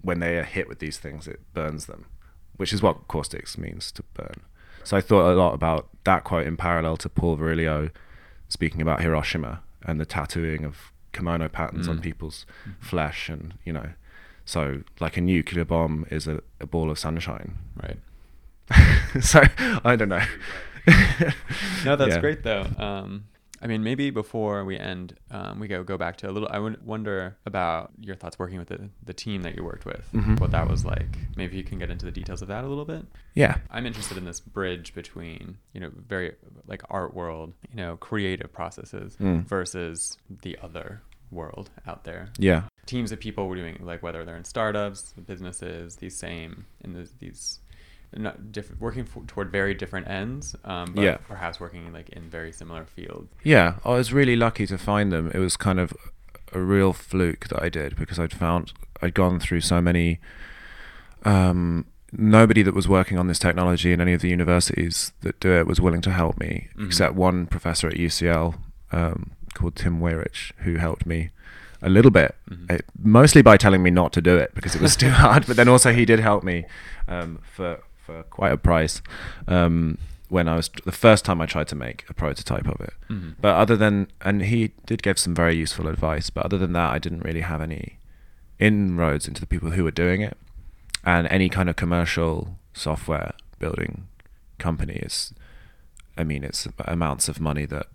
when 0.03 0.21
they 0.21 0.37
are 0.39 0.45
hit 0.45 0.69
with 0.69 0.79
these 0.81 0.99
things, 0.99 1.27
it 1.27 1.41
burns 1.55 1.87
them, 1.87 2.05
which 2.57 2.73
is 2.75 2.83
what 2.83 3.09
caustics 3.09 3.57
means 3.57 3.91
to 3.93 4.03
burn. 4.13 4.43
So 4.85 4.97
I 4.97 5.01
thought 5.01 5.33
a 5.33 5.35
lot 5.35 5.55
about 5.55 5.89
that 6.05 6.25
quote 6.25 6.47
in 6.47 6.57
parallel 6.57 6.97
to 6.99 7.09
Paul 7.09 7.37
Virilio 7.39 7.91
speaking 8.49 8.81
about 8.83 9.01
Hiroshima 9.03 9.63
and 9.83 9.99
the 10.01 10.07
tattooing 10.07 10.65
of 10.65 10.93
kimono 11.13 11.49
patterns 11.49 11.89
on 11.89 11.99
Mm. 11.99 12.03
people's 12.03 12.45
Mhm. 12.67 12.75
flesh, 12.85 13.29
and 13.29 13.55
you 13.65 13.73
know, 13.73 13.91
so 14.45 14.83
like 15.01 15.17
a 15.17 15.21
nuclear 15.21 15.65
bomb 15.65 16.05
is 16.11 16.27
a, 16.27 16.41
a 16.61 16.67
ball 16.67 16.91
of 16.91 16.99
sunshine. 16.99 17.57
Right. 17.83 17.99
so 19.23 19.43
I 19.85 19.97
don't 19.97 20.09
know. 20.09 20.25
No, 21.85 21.97
that's 21.97 22.15
Yeah. 22.17 22.21
great 22.21 22.43
though. 22.43 22.67
Um, 22.79 23.25
I 23.65 23.67
mean, 23.67 23.83
maybe 23.83 24.11
before 24.11 24.63
we 24.67 24.79
end, 24.79 25.17
um, 25.31 25.59
we 25.59 25.69
go 25.69 25.83
go 25.83 25.97
back 25.97 26.19
to 26.19 26.29
a 26.29 26.33
little. 26.33 26.49
I 26.53 26.59
would 26.59 26.85
wonder 26.85 27.37
about 27.47 27.93
your 27.99 28.15
thoughts 28.15 28.39
working 28.39 28.59
with 28.59 28.69
the 28.69 28.91
the 29.03 29.15
team 29.15 29.43
that 29.43 29.57
you 29.57 29.65
worked 29.65 29.87
with. 29.87 30.07
Mhm. 30.13 30.39
What 30.39 30.51
that 30.51 30.69
was 30.69 30.85
like. 30.85 31.17
Maybe 31.37 31.57
you 31.57 31.65
can 31.65 31.79
get 31.79 31.91
into 31.91 32.05
the 32.05 32.13
details 32.13 32.43
of 32.43 32.49
that 32.49 32.63
a 32.65 32.69
little 32.69 32.85
bit. 32.85 33.07
Yeah. 33.35 33.57
I'm 33.71 33.87
interested 33.87 34.19
in 34.19 34.27
this 34.27 34.39
bridge 34.41 34.95
between 34.95 35.57
you 35.73 35.81
know 35.81 35.91
very 36.07 36.35
like 36.67 36.83
art 36.91 37.15
world, 37.15 37.55
you 37.71 37.77
know, 37.77 37.97
creative 37.97 38.53
processes 38.53 39.17
Mm. 39.19 39.45
versus 39.47 40.19
the 40.43 40.59
other 40.63 41.01
world 41.31 41.71
out 41.87 42.05
there. 42.05 42.29
Yeah. 42.39 42.65
Teams 42.87 43.11
of 43.13 43.19
people 43.19 43.49
were 43.49 43.57
doing 43.57 43.79
like 43.83 44.03
whether 44.03 44.25
they're 44.25 44.37
in 44.37 44.45
startups, 44.45 45.15
businesses, 45.27 45.97
these 45.97 46.17
same 46.17 46.67
in 46.83 46.93
the, 46.93 47.09
these 47.19 47.61
not 48.17 48.53
different 48.53 48.81
working 48.81 49.03
f- 49.03 49.27
toward 49.27 49.51
very 49.51 49.75
different 49.75 50.09
ends, 50.09 50.55
um, 50.65 50.93
but 50.95 51.03
Yeah. 51.03 51.17
perhaps 51.29 51.59
working 51.61 51.93
like 51.93 52.09
in 52.11 52.31
very 52.31 52.53
similar 52.53 52.85
fields. 52.85 53.33
Yeah, 53.43 53.75
I 53.85 53.91
was 53.91 54.13
really 54.13 54.37
lucky 54.37 54.67
to 54.67 54.79
find 54.79 55.13
them. 55.13 55.31
It 55.35 55.39
was 55.39 55.57
kind 55.57 55.79
of 55.81 55.93
a 56.53 56.61
real 56.61 56.93
fluke 56.93 57.49
that 57.49 57.63
I 57.63 57.69
did 57.69 57.97
because 57.97 58.19
I'd 58.19 58.33
found 58.33 58.73
I'd 59.03 59.15
gone 59.15 59.41
through 59.41 59.61
so 59.63 59.81
many. 59.81 60.21
Um, 61.25 61.87
nobody 62.13 62.63
that 62.63 62.75
was 62.75 62.87
working 62.87 63.19
on 63.19 63.27
this 63.27 63.39
technology 63.39 63.93
in 63.93 64.01
any 64.01 64.13
of 64.13 64.21
the 64.21 64.29
universities 64.29 65.13
that 65.23 65.41
do 65.41 65.53
it 65.53 65.67
was 65.67 65.81
willing 65.81 66.01
to 66.03 66.13
help 66.13 66.39
me, 66.39 66.69
Mhm. 66.77 66.87
except 66.87 67.15
one 67.15 67.47
professor 67.47 67.89
at 67.89 67.97
UCL 67.99 68.55
um, 68.93 69.33
called 69.55 69.75
Tim 69.75 69.99
Weyrich, 70.01 70.53
who 70.59 70.77
helped 70.77 71.05
me 71.07 71.31
a 71.83 71.89
little 71.91 72.13
bit, 72.13 72.37
Mhm. 72.49 72.71
eh, 72.71 72.79
mostly 73.03 73.43
by 73.43 73.57
telling 73.57 73.83
me 73.83 73.91
not 73.91 74.13
to 74.13 74.23
do 74.23 74.37
it 74.37 74.53
because 74.55 74.77
it 74.77 74.81
was 74.81 74.95
too 74.95 75.11
hard. 75.25 75.47
But 75.47 75.57
then 75.57 75.69
also 75.69 75.93
he 75.93 76.05
did 76.05 76.21
help 76.21 76.45
me 76.45 76.65
um, 77.09 77.41
for 77.43 77.81
for 78.05 78.23
quite 78.25 78.53
a 78.53 78.57
price 78.57 79.01
um, 79.49 79.99
when 80.29 80.49
I 80.49 80.57
was 80.57 80.69
the 80.85 80.93
first 80.93 81.25
time 81.25 81.41
I 81.41 81.47
tried 81.47 81.69
to 81.69 81.77
make 81.77 82.05
a 82.09 82.15
prototype 82.15 82.67
of 82.69 82.81
it. 82.81 82.93
Mhm. 83.11 83.35
But 83.41 83.55
other 83.57 83.77
than, 83.77 84.09
and 84.23 84.43
he 84.43 84.73
did 84.87 85.03
give 85.03 85.19
some 85.19 85.35
very 85.35 85.57
useful 85.57 85.87
advice. 85.89 86.31
But 86.31 86.45
other 86.45 86.59
than 86.59 86.73
that, 86.73 86.91
I 86.93 86.99
didn't 86.99 87.21
really 87.25 87.43
have 87.43 87.61
any 87.61 87.99
inroads 88.59 89.27
into 89.29 89.41
the 89.41 89.47
people 89.47 89.71
who 89.73 89.85
were 89.85 89.91
doing 89.91 90.21
it, 90.23 90.37
and 91.05 91.27
any 91.29 91.49
kind 91.49 91.69
of 91.69 91.77
commercial 91.77 92.59
software 92.73 93.33
building 93.59 94.07
company 94.59 94.95
is, 94.95 95.33
I 96.17 96.25
mean, 96.25 96.45
it's 96.45 96.67
amounts 96.87 97.29
of 97.29 97.41
money 97.41 97.67
that 97.67 97.87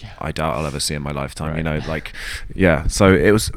Yeah. 0.00 0.10
I 0.18 0.32
doubt 0.32 0.56
I'll 0.56 0.66
ever 0.66 0.80
see 0.80 0.94
in 0.94 1.02
my 1.02 1.10
lifetime. 1.12 1.56
You 1.56 1.62
know, 1.62 1.80
like, 1.86 2.12
yeah. 2.54 2.86
So 2.88 3.12
it 3.12 3.30
was. 3.32 3.50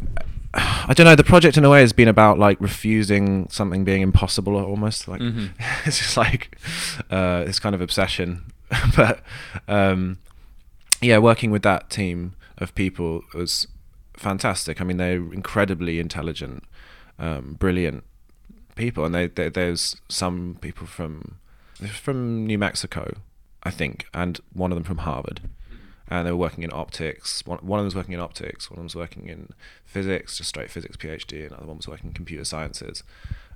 I 0.87 0.93
don't 0.95 1.05
know. 1.05 1.15
The 1.15 1.23
project, 1.23 1.57
in 1.57 1.65
a 1.65 1.69
way, 1.69 1.81
has 1.81 1.93
been 1.93 2.07
about 2.07 2.39
like 2.39 2.59
refusing 2.61 3.47
something 3.49 3.83
being 3.83 4.01
impossible, 4.01 4.55
almost. 4.55 5.07
Like 5.07 5.21
Mhm. 5.21 5.49
it's 5.85 5.97
just 5.99 6.17
like 6.17 6.57
uh, 7.11 7.43
this 7.43 7.59
kind 7.59 7.75
of 7.75 7.81
obsession. 7.81 8.45
but 8.95 9.19
um, 9.67 10.17
yeah, 11.01 11.17
working 11.17 11.51
with 11.51 11.61
that 11.63 11.89
team 11.89 12.33
of 12.57 12.73
people 12.75 13.21
was 13.33 13.67
fantastic. 14.13 14.79
I 14.81 14.83
mean, 14.85 14.97
they're 14.97 15.17
incredibly 15.33 15.99
intelligent, 15.99 16.63
um, 17.19 17.55
brilliant 17.59 18.03
people, 18.75 19.05
and 19.05 19.13
they, 19.13 19.27
they, 19.27 19.49
there's 19.49 19.97
some 20.09 20.57
people 20.61 20.87
from 20.87 21.35
from 21.91 22.45
New 22.45 22.57
Mexico, 22.57 23.17
I 23.63 23.71
think, 23.71 24.05
and 24.13 24.39
one 24.53 24.71
of 24.71 24.77
them 24.77 24.85
from 24.85 24.99
Harvard. 24.99 25.41
And 26.07 26.27
they 26.27 26.31
were 26.31 26.37
working 26.37 26.63
in 26.63 26.71
optics. 26.71 27.43
One, 27.47 27.57
one 27.59 27.79
of 27.79 27.83
them 27.83 27.87
was 27.87 27.95
working 27.95 28.13
in 28.13 28.19
optics. 28.19 28.69
One 28.69 28.75
of 28.75 28.77
them 28.77 28.85
was 28.85 28.95
working 28.95 29.27
in 29.27 29.49
physics, 29.85 30.37
just 30.37 30.49
straight 30.49 30.69
physics 30.69 30.97
PhD. 30.97 31.41
and 31.43 31.51
Another 31.51 31.65
one 31.67 31.77
was 31.77 31.87
working 31.87 32.09
in 32.09 32.13
computer 32.13 32.43
sciences 32.45 33.01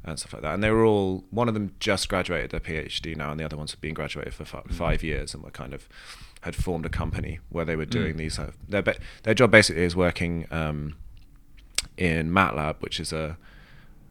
and 0.03 0.17
stuff 0.17 0.33
like 0.33 0.41
that. 0.41 0.55
And 0.55 0.63
they 0.63 0.71
were 0.71 0.83
all. 0.83 1.25
One 1.29 1.47
of 1.47 1.53
them 1.53 1.75
just 1.79 2.09
graduated 2.09 2.49
their 2.49 2.59
PhD 2.59 3.15
now, 3.15 3.29
and 3.31 3.39
the 3.39 3.43
other 3.45 3.57
ones 3.57 3.71
had 3.71 3.81
been 3.81 3.93
graduated 3.93 4.33
for 4.33 4.45
Mhm. 4.45 4.73
five 4.73 5.03
years 5.03 5.33
and 5.35 5.43
were 5.43 5.51
kind 5.51 5.73
of 5.73 5.87
had 6.41 6.55
formed 6.55 6.85
a 6.85 6.89
company 6.89 7.39
where 7.49 7.65
they 7.65 7.75
were 7.75 7.85
doing 7.85 8.15
Mm. 8.15 8.17
these. 8.17 8.39
Uh, 8.39 8.51
their 8.67 8.81
ba- 8.81 8.97
their 9.23 9.33
job 9.35 9.51
basically 9.51 9.83
is 9.83 9.95
working 9.95 10.47
um, 10.49 10.95
in 11.97 12.31
MATLAB, 12.31 12.77
which 12.79 12.99
is 12.99 13.11
a, 13.13 13.37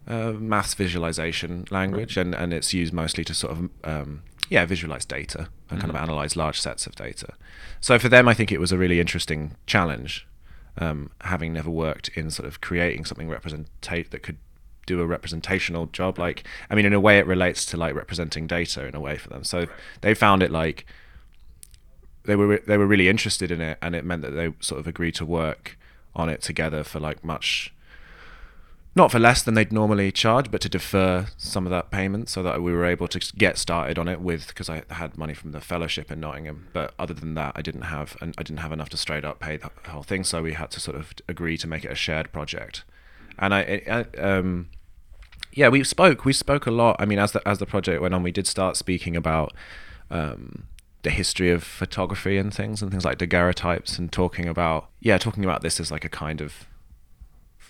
a 0.06 0.32
maths 0.34 0.74
visualization 0.74 1.64
language, 1.70 2.16
Right. 2.16 2.26
and, 2.26 2.34
and 2.34 2.52
it's 2.52 2.72
used 2.74 2.92
mostly 2.92 3.24
to 3.24 3.34
sort 3.34 3.52
of 3.58 3.70
um, 3.84 4.22
yeah 4.50 4.64
visualize 4.64 5.04
data 5.04 5.48
and 5.70 5.80
kind 5.80 5.90
of 5.90 5.96
Mhm. 5.96 6.02
analyze 6.02 6.36
large 6.36 6.60
sets 6.60 6.86
of 6.86 6.94
data. 6.94 7.34
So 7.80 7.98
for 7.98 8.08
them, 8.08 8.26
I 8.28 8.34
think 8.34 8.50
it 8.52 8.60
was 8.60 8.72
a 8.72 8.78
really 8.78 9.00
interesting 9.00 9.56
challenge, 9.66 10.26
um, 10.78 11.10
having 11.22 11.52
never 11.52 11.70
worked 11.70 12.08
in 12.08 12.30
sort 12.30 12.48
of 12.48 12.60
creating 12.60 13.04
something 13.04 13.28
representate 13.28 14.10
that 14.10 14.22
could 14.22 14.36
do 14.86 15.00
a 15.00 15.06
representational 15.06 15.86
job. 15.86 16.18
Like, 16.18 16.44
I 16.70 16.74
mean, 16.74 16.86
in 16.86 16.92
a 16.94 17.00
way, 17.00 17.18
it 17.18 17.26
relates 17.26 17.64
to 17.66 17.76
like 17.76 17.94
representing 17.94 18.46
data 18.46 18.86
in 18.86 18.94
a 18.94 19.00
way 19.00 19.18
for 19.18 19.28
them. 19.28 19.44
So 19.44 19.66
they 20.00 20.14
found 20.14 20.42
it 20.42 20.50
like 20.50 20.86
they 22.24 22.36
were 22.36 22.46
re- 22.46 22.60
they 22.66 22.76
were 22.78 22.86
really 22.86 23.08
interested 23.08 23.50
in 23.50 23.60
it, 23.60 23.78
and 23.82 23.94
it 23.94 24.04
meant 24.04 24.22
that 24.22 24.30
they 24.32 24.52
sort 24.60 24.78
of 24.80 24.86
agreed 24.86 25.14
to 25.16 25.26
work 25.26 25.76
on 26.14 26.28
it 26.28 26.42
together 26.42 26.82
for 26.84 27.00
like 27.00 27.22
much. 27.24 27.72
Not 28.94 29.12
for 29.12 29.18
less 29.18 29.42
than 29.42 29.54
they'd 29.54 29.72
normally 29.72 30.10
charge, 30.10 30.50
but 30.50 30.60
to 30.62 30.68
defer 30.68 31.26
some 31.36 31.66
of 31.66 31.70
that 31.70 31.90
payment 31.90 32.28
so 32.28 32.42
that 32.42 32.62
we 32.62 32.72
were 32.72 32.84
able 32.84 33.06
to 33.08 33.20
get 33.36 33.56
started 33.56 33.98
on 33.98 34.08
it 34.08 34.20
with 34.20 34.48
because 34.48 34.68
I 34.68 34.82
had 34.90 35.16
money 35.16 35.34
from 35.34 35.52
the 35.52 35.60
fellowship 35.60 36.10
in 36.10 36.18
Nottingham. 36.20 36.68
But 36.72 36.94
other 36.98 37.14
than 37.14 37.34
that, 37.34 37.52
I 37.54 37.62
didn't 37.62 37.82
have 37.82 38.16
and 38.20 38.34
I 38.38 38.42
didn't 38.42 38.60
have 38.60 38.72
enough 38.72 38.88
to 38.90 38.96
straight 38.96 39.24
up 39.24 39.38
pay 39.38 39.56
the 39.56 39.70
whole 39.88 40.02
thing. 40.02 40.24
So 40.24 40.42
we 40.42 40.54
had 40.54 40.70
to 40.72 40.80
sort 40.80 40.96
of 40.96 41.12
agree 41.28 41.56
to 41.58 41.68
make 41.68 41.84
it 41.84 41.92
a 41.92 41.94
shared 41.94 42.32
project. 42.32 42.84
And 43.38 43.54
I, 43.54 43.82
I 43.88 44.20
um, 44.20 44.68
yeah, 45.52 45.68
we 45.68 45.82
spoke. 45.84 46.24
We 46.24 46.32
spoke 46.32 46.66
a 46.66 46.70
lot. 46.70 46.96
I 46.98 47.04
mean, 47.04 47.18
as 47.18 47.32
the 47.32 47.46
as 47.46 47.58
the 47.58 47.66
project 47.66 48.02
went 48.02 48.14
on, 48.14 48.22
we 48.22 48.32
did 48.32 48.46
start 48.46 48.76
speaking 48.76 49.16
about 49.16 49.52
um, 50.10 50.64
the 51.02 51.10
history 51.10 51.50
of 51.50 51.64
photography 51.64 52.36
and 52.36 52.52
things, 52.52 52.82
and 52.82 52.90
things 52.90 53.04
like 53.04 53.18
daguerreotypes, 53.18 53.98
and 53.98 54.10
talking 54.12 54.46
about 54.46 54.88
yeah, 55.00 55.18
talking 55.18 55.44
about 55.44 55.62
this 55.62 55.80
as 55.80 55.90
like 55.90 56.04
a 56.04 56.08
kind 56.08 56.40
of. 56.40 56.66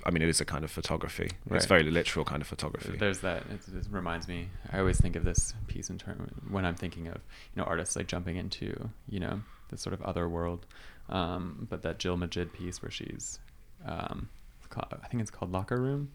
I 0.04 0.11
mean, 0.11 0.22
it 0.22 0.28
is 0.28 0.40
a 0.40 0.44
kind 0.44 0.64
of 0.64 0.70
photography. 0.70 1.30
It's 1.50 1.66
very 1.66 1.82
literal 1.82 2.24
kind 2.24 2.40
of 2.40 2.48
photography. 2.48 2.96
There's 2.96 3.20
that. 3.20 3.42
It, 3.50 3.61
it 3.74 3.87
reminds 3.90 4.28
me. 4.28 4.48
I 4.70 4.78
always 4.78 5.00
think 5.00 5.16
of 5.16 5.24
this 5.24 5.54
piece 5.66 5.90
in 5.90 5.98
term 5.98 6.30
when 6.48 6.64
I'm 6.64 6.74
thinking 6.74 7.08
of 7.08 7.16
you 7.16 7.62
know 7.62 7.64
artists 7.64 7.96
like 7.96 8.06
jumping 8.06 8.37
into 8.37 8.90
you 9.08 9.20
know 9.20 9.40
this 9.70 9.80
sort 9.80 9.94
of 9.94 10.02
other 10.02 10.28
world. 10.28 10.66
Um, 11.08 11.66
but 11.70 11.82
that 11.82 11.98
Jill 11.98 12.16
Magid 12.18 12.52
piece 12.52 12.82
where 12.82 12.90
she's, 12.90 13.38
um, 13.87 14.28
I 14.76 15.06
think 15.08 15.22
it's 15.22 15.30
called 15.30 15.50
Locker 15.52 15.80
Room. 15.80 16.11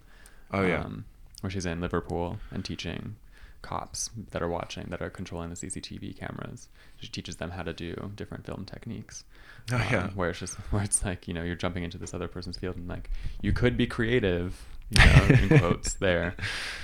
Oh, 0.52 0.62
yeah. 0.62 0.82
Um, 0.84 1.06
where 1.42 1.50
she's 1.50 1.66
in 1.66 1.82
Liverpool 1.82 2.38
and 2.52 2.64
teaching 2.64 3.16
cops 3.64 4.12
that 4.32 4.44
are 4.44 4.48
watching 4.48 4.86
that 4.90 5.02
are 5.02 5.10
controlling 5.10 5.50
the 5.50 5.56
CCTV 5.56 6.16
cameras. 6.16 6.70
She 6.98 7.08
teaches 7.08 7.38
them 7.38 7.52
how 7.52 7.64
to 7.64 7.74
do 7.74 8.12
different 8.16 8.46
film 8.46 8.66
techniques. 8.66 9.24
Oh, 9.72 9.78
um, 9.78 9.82
yeah. 9.90 10.10
Where 10.14 10.30
it's 10.30 10.40
just 10.40 10.56
where 10.72 10.84
it's 10.84 11.04
like 11.04 11.28
you 11.28 11.34
know 11.34 11.42
you're 11.42 11.56
jumping 11.56 11.84
into 11.84 11.98
this 11.98 12.14
other 12.14 12.28
person's 12.28 12.58
field 12.58 12.76
and 12.76 12.88
like 12.88 13.10
you 13.42 13.52
could 13.52 13.76
be 13.76 13.88
creative, 13.88 14.64
you 14.92 15.04
know, 15.04 15.26
in 15.42 15.60
quotes 15.60 15.96
there, 15.96 16.36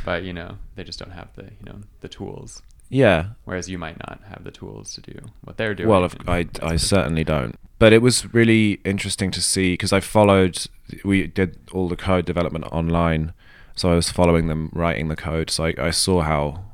but 0.04 0.24
you 0.24 0.34
know 0.34 0.58
they 0.76 0.84
just 0.84 0.98
don't 0.98 1.12
have 1.12 1.30
the 1.36 1.44
you 1.44 1.66
know 1.66 1.76
the 2.02 2.10
tools. 2.10 2.64
yeah. 2.90 3.28
Whereas 3.46 3.70
you 3.70 3.78
might 3.78 4.00
not 4.00 4.22
have 4.30 4.44
the 4.44 4.52
tools 4.52 4.94
to 4.94 5.02
do 5.02 5.20
what 5.44 5.58
they're 5.58 5.76
doing. 5.76 5.90
Well, 5.90 6.10
I, 6.28 6.48
I 6.64 6.78
certainly 6.78 7.24
don't. 7.24 7.56
But 7.78 7.94
it 7.94 8.02
was 8.02 8.34
really 8.34 8.82
interesting 8.84 9.30
to 9.32 9.42
see 9.42 9.74
because 9.74 9.94
I 9.94 10.00
followed. 10.00 10.66
We 11.04 11.28
did 11.28 11.60
all 11.72 11.88
the 11.88 11.96
code 11.96 12.26
development 12.26 12.66
online, 12.72 13.34
so 13.76 13.92
I 13.92 13.96
was 13.96 14.10
following 14.10 14.48
them 14.48 14.70
writing 14.74 15.08
the 15.08 15.16
code. 15.16 15.50
So 15.50 15.66
I, 15.66 15.74
I 15.78 15.92
saw 15.92 16.22
how 16.22 16.69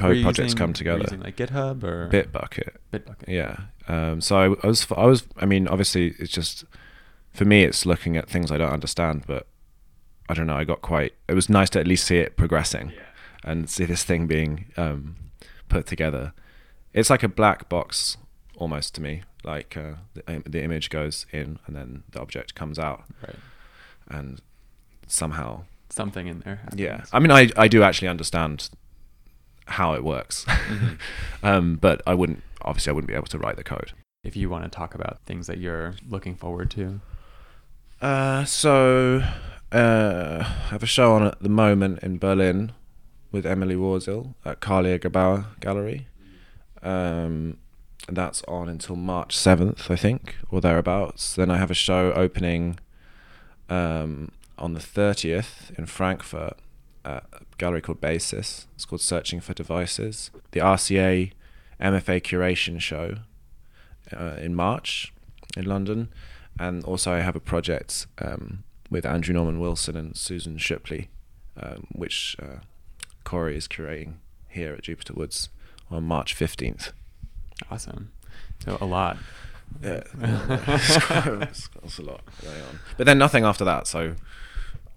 Were 0.00 0.14
code 0.14 0.22
projects 0.22 0.38
using- 0.46 0.58
come 0.58 0.72
together. 0.72 1.02
Using 1.02 1.20
like 1.20 1.36
GitHub 1.36 1.82
or 1.82 2.08
Bitbucket. 2.10 2.76
Bitbucket. 2.92 3.28
Yeah. 3.28 3.56
Um, 3.88 4.20
so 4.20 4.36
I, 4.36 4.44
I 4.62 4.66
was. 4.66 4.86
I 4.96 5.06
was. 5.06 5.26
I 5.38 5.46
mean, 5.46 5.68
obviously, 5.68 6.14
it's 6.18 6.32
just 6.32 6.64
for 7.32 7.44
me. 7.44 7.62
It's 7.64 7.86
looking 7.86 8.16
at 8.16 8.28
things 8.28 8.50
I 8.50 8.58
don't 8.58 8.72
understand, 8.72 9.24
but 9.26 9.46
I 10.28 10.34
don't 10.34 10.46
know. 10.46 10.56
I 10.56 10.64
got 10.64 10.82
quite. 10.82 11.14
It 11.28 11.34
was 11.34 11.48
nice 11.48 11.70
to 11.70 11.80
at 11.80 11.86
least 11.86 12.06
see 12.06 12.18
it 12.18 12.36
progressing, 12.36 12.92
and 13.44 13.70
see 13.70 13.84
this 13.84 14.02
thing 14.04 14.26
being 14.26 14.66
um, 14.76 15.16
put 15.68 15.86
together. 15.86 16.32
It's 16.92 17.10
like 17.10 17.22
a 17.22 17.28
black 17.28 17.68
box 17.68 18.16
almost 18.56 18.94
to 18.96 19.00
me. 19.02 19.22
Like 19.44 19.76
uh, 19.76 19.94
the, 20.14 20.42
the 20.44 20.62
image 20.64 20.90
goes 20.90 21.24
in, 21.32 21.58
and 21.66 21.76
then 21.76 22.02
the 22.10 22.20
object 22.20 22.54
comes 22.56 22.78
out, 22.78 23.04
Right. 23.22 23.36
and 24.08 24.40
somehow 25.06 25.62
Something 25.90 26.26
in 26.26 26.40
there. 26.40 26.60
yeah. 26.74 26.90
happens. 26.92 27.10
I 27.12 27.18
mean, 27.20 27.30
I 27.30 27.50
I 27.56 27.68
do 27.68 27.82
actually 27.84 28.08
understand 28.08 28.68
how 29.66 29.94
it 29.94 30.02
works, 30.04 30.44
Mhm. 30.68 30.98
um, 31.42 31.76
but 31.76 32.02
I 32.06 32.14
wouldn't. 32.14 32.42
Obviously, 32.62 32.90
I 32.90 32.94
wouldn't 32.94 33.08
be 33.08 33.14
able 33.14 33.26
to 33.28 33.38
write 33.38 33.56
the 33.56 33.64
code. 33.64 33.92
if 34.24 34.34
you 34.36 34.50
want 34.50 34.64
to 34.64 34.68
talk 34.70 34.92
about 34.94 35.20
things 35.24 35.46
that 35.46 35.58
you're 35.58 35.94
looking 36.08 36.34
forward 36.34 36.68
to. 36.72 37.00
Uh, 38.02 38.44
so 38.44 39.22
uh, 39.70 40.38
I 40.42 40.68
have 40.70 40.82
a 40.82 40.86
show 40.86 41.12
on 41.14 41.22
at 41.22 41.40
the 41.40 41.48
moment 41.48 42.00
in 42.02 42.18
Berlin 42.18 42.72
with 43.30 43.46
Emily 43.46 43.76
Warzel 43.76 44.34
at 44.44 44.58
Carlier 44.60 44.98
Gebauer 44.98 45.44
Gallery. 45.60 46.08
Um, 46.82 47.58
and 48.08 48.16
that's 48.16 48.42
on 48.48 48.68
until 48.68 48.96
March 48.96 49.36
seventh, 49.36 49.90
I 49.90 49.96
think, 49.96 50.34
or 50.50 50.60
thereabouts. 50.60 51.36
Then 51.36 51.48
I 51.50 51.58
have 51.58 51.70
a 51.70 51.74
show 51.74 52.12
opening 52.12 52.78
um, 53.68 54.30
on 54.58 54.74
the 54.74 54.80
30th 54.80 55.76
in 55.78 55.86
Frankfurt 55.86 56.54
at 56.54 56.58
a 57.06 57.22
gallery 57.58 57.80
called 57.80 58.00
Basis. 58.00 58.66
It's 58.74 58.84
called 58.84 59.00
Searching 59.00 59.40
for 59.40 59.54
Devices. 59.54 60.30
The 60.50 60.60
RCA 60.60 61.32
MFA 61.80 62.20
curation 62.22 62.80
show 62.80 63.16
uh, 64.12 64.36
in 64.38 64.54
March 64.54 65.12
in 65.56 65.64
London. 65.64 66.08
And 66.58 66.84
also, 66.84 67.12
I 67.12 67.20
have 67.20 67.36
a 67.36 67.40
project 67.40 68.06
um, 68.18 68.64
with 68.90 69.04
Andrew 69.04 69.34
Norman 69.34 69.60
Wilson 69.60 69.96
and 69.96 70.16
Susan 70.16 70.58
Shipley, 70.58 71.08
um, 71.60 71.86
which 71.92 72.36
uh, 72.40 72.60
Corey 73.24 73.56
is 73.56 73.68
curating 73.68 74.14
here 74.48 74.72
at 74.72 74.82
Jupiter 74.82 75.12
Woods 75.12 75.50
on 75.90 76.04
March 76.04 76.34
15th. 76.34 76.92
Awesome. 77.70 78.10
So 78.64 78.78
a 78.80 78.86
lot. 78.86 79.18
Yeah, 79.82 80.02
it's, 80.20 81.68
it's 81.84 81.98
a 81.98 82.02
lot 82.02 82.22
going 82.42 82.60
on. 82.62 82.80
But 82.96 83.04
then 83.04 83.18
nothing 83.18 83.44
after 83.44 83.64
that, 83.64 83.86
so. 83.86 84.14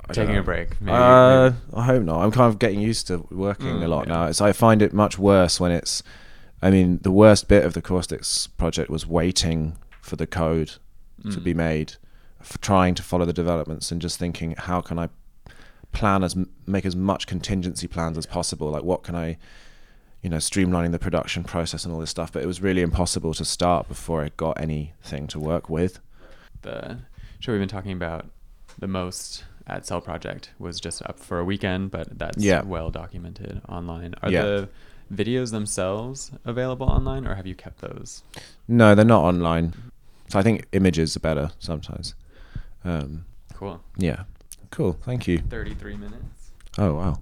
I 0.10 0.13
Taking 0.13 0.38
a 0.38 0.43
break, 0.43 0.82
maybe- 0.82 0.91
uh, 0.91 1.43
maybe. 1.52 1.56
I 1.76 1.84
hope 1.84 2.04
not. 2.04 2.22
I'm 2.24 2.32
kind 2.32 2.52
of 2.52 2.58
getting 2.60 2.80
used 2.82 3.08
to 3.08 3.28
working 3.30 3.67
Mm, 3.67 3.84
a 3.84 3.88
lot 3.88 4.08
yeah. 4.08 4.13
now. 4.13 4.26
It's, 4.26 4.41
I 4.41 4.52
find 4.54 4.82
it 4.82 4.91
much 4.93 5.19
worse 5.19 5.60
when 5.60 5.72
it's. 5.72 6.02
I 6.62 6.72
mean, 6.72 7.00
the 7.04 7.12
worst 7.12 7.48
bit 7.48 7.63
of 7.63 7.74
the 7.74 7.82
Caustics 7.82 8.48
project 8.48 8.89
was 8.89 9.06
waiting 9.06 9.78
for 10.02 10.15
the 10.15 10.28
code 10.28 10.74
to 11.24 11.38
Mm. 11.39 11.43
be 11.43 11.54
made, 11.54 11.93
for 12.41 12.58
trying 12.58 12.95
to 12.95 13.04
follow 13.04 13.26
the 13.26 13.34
developments, 13.34 13.91
and 13.91 14.02
just 14.02 14.17
thinking, 14.19 14.56
how 14.58 14.82
can 14.82 14.98
I 15.00 15.10
plan 15.91 16.24
as 16.24 16.36
make 16.65 16.86
as 16.86 16.95
much 16.95 17.28
contingency 17.28 17.88
plans 17.88 18.17
as 18.17 18.26
possible? 18.26 18.72
Like, 18.72 18.84
what 18.84 19.04
can 19.04 19.15
I, 19.15 19.38
you 20.22 20.30
know, 20.30 20.38
streamlining 20.38 20.91
the 20.91 21.00
production 21.00 21.43
process 21.43 21.86
and 21.86 21.93
all 21.93 22.00
this 22.00 22.10
stuff. 22.10 22.32
But 22.34 22.41
it 22.43 22.45
was 22.45 22.62
really 22.62 22.82
impossible 22.82 23.34
to 23.36 23.45
start 23.45 23.88
before 23.88 24.24
I 24.24 24.30
got 24.38 24.60
anything 24.60 25.28
to 25.28 25.39
work 25.39 25.69
with. 25.69 26.00
the 26.63 26.98
show 27.39 27.54
we've 27.54 27.62
been 27.62 27.69
talking 27.69 27.93
about 27.93 28.26
the 28.78 28.88
most 28.88 29.45
at 29.69 29.86
Cell 29.86 30.01
Project 30.01 30.51
was 30.60 30.79
just 30.79 31.01
up 31.05 31.19
for 31.19 31.39
a 31.39 31.43
weekend, 31.45 31.91
but 31.91 32.17
that's 32.17 32.43
Yeah. 32.43 32.62
well 32.63 32.89
documented 32.89 33.62
online. 33.69 34.15
Are 34.21 34.32
Yeah. 34.32 34.43
the 34.43 34.69
videos 35.13 35.51
themselves 35.51 36.32
available 36.45 36.88
online, 36.88 37.25
or 37.27 37.36
have 37.36 37.47
you 37.47 37.55
kept 37.55 37.79
those? 37.82 38.23
No, 38.67 38.95
they're 38.95 39.05
not 39.05 39.23
online. 39.23 39.73
So 40.27 40.38
I 40.39 40.43
think 40.43 40.65
images 40.71 41.15
are 41.17 41.19
better 41.19 41.51
sometimes. 41.60 42.13
Um, 42.86 43.25
Cool. 43.53 43.82
yeah. 43.97 44.23
Cool. 44.71 44.93
Thank 44.93 45.27
you. 45.27 45.39
Thirty-three 45.39 45.97
minutes. 45.97 46.51
Oh 46.77 46.93
wow. 46.93 47.19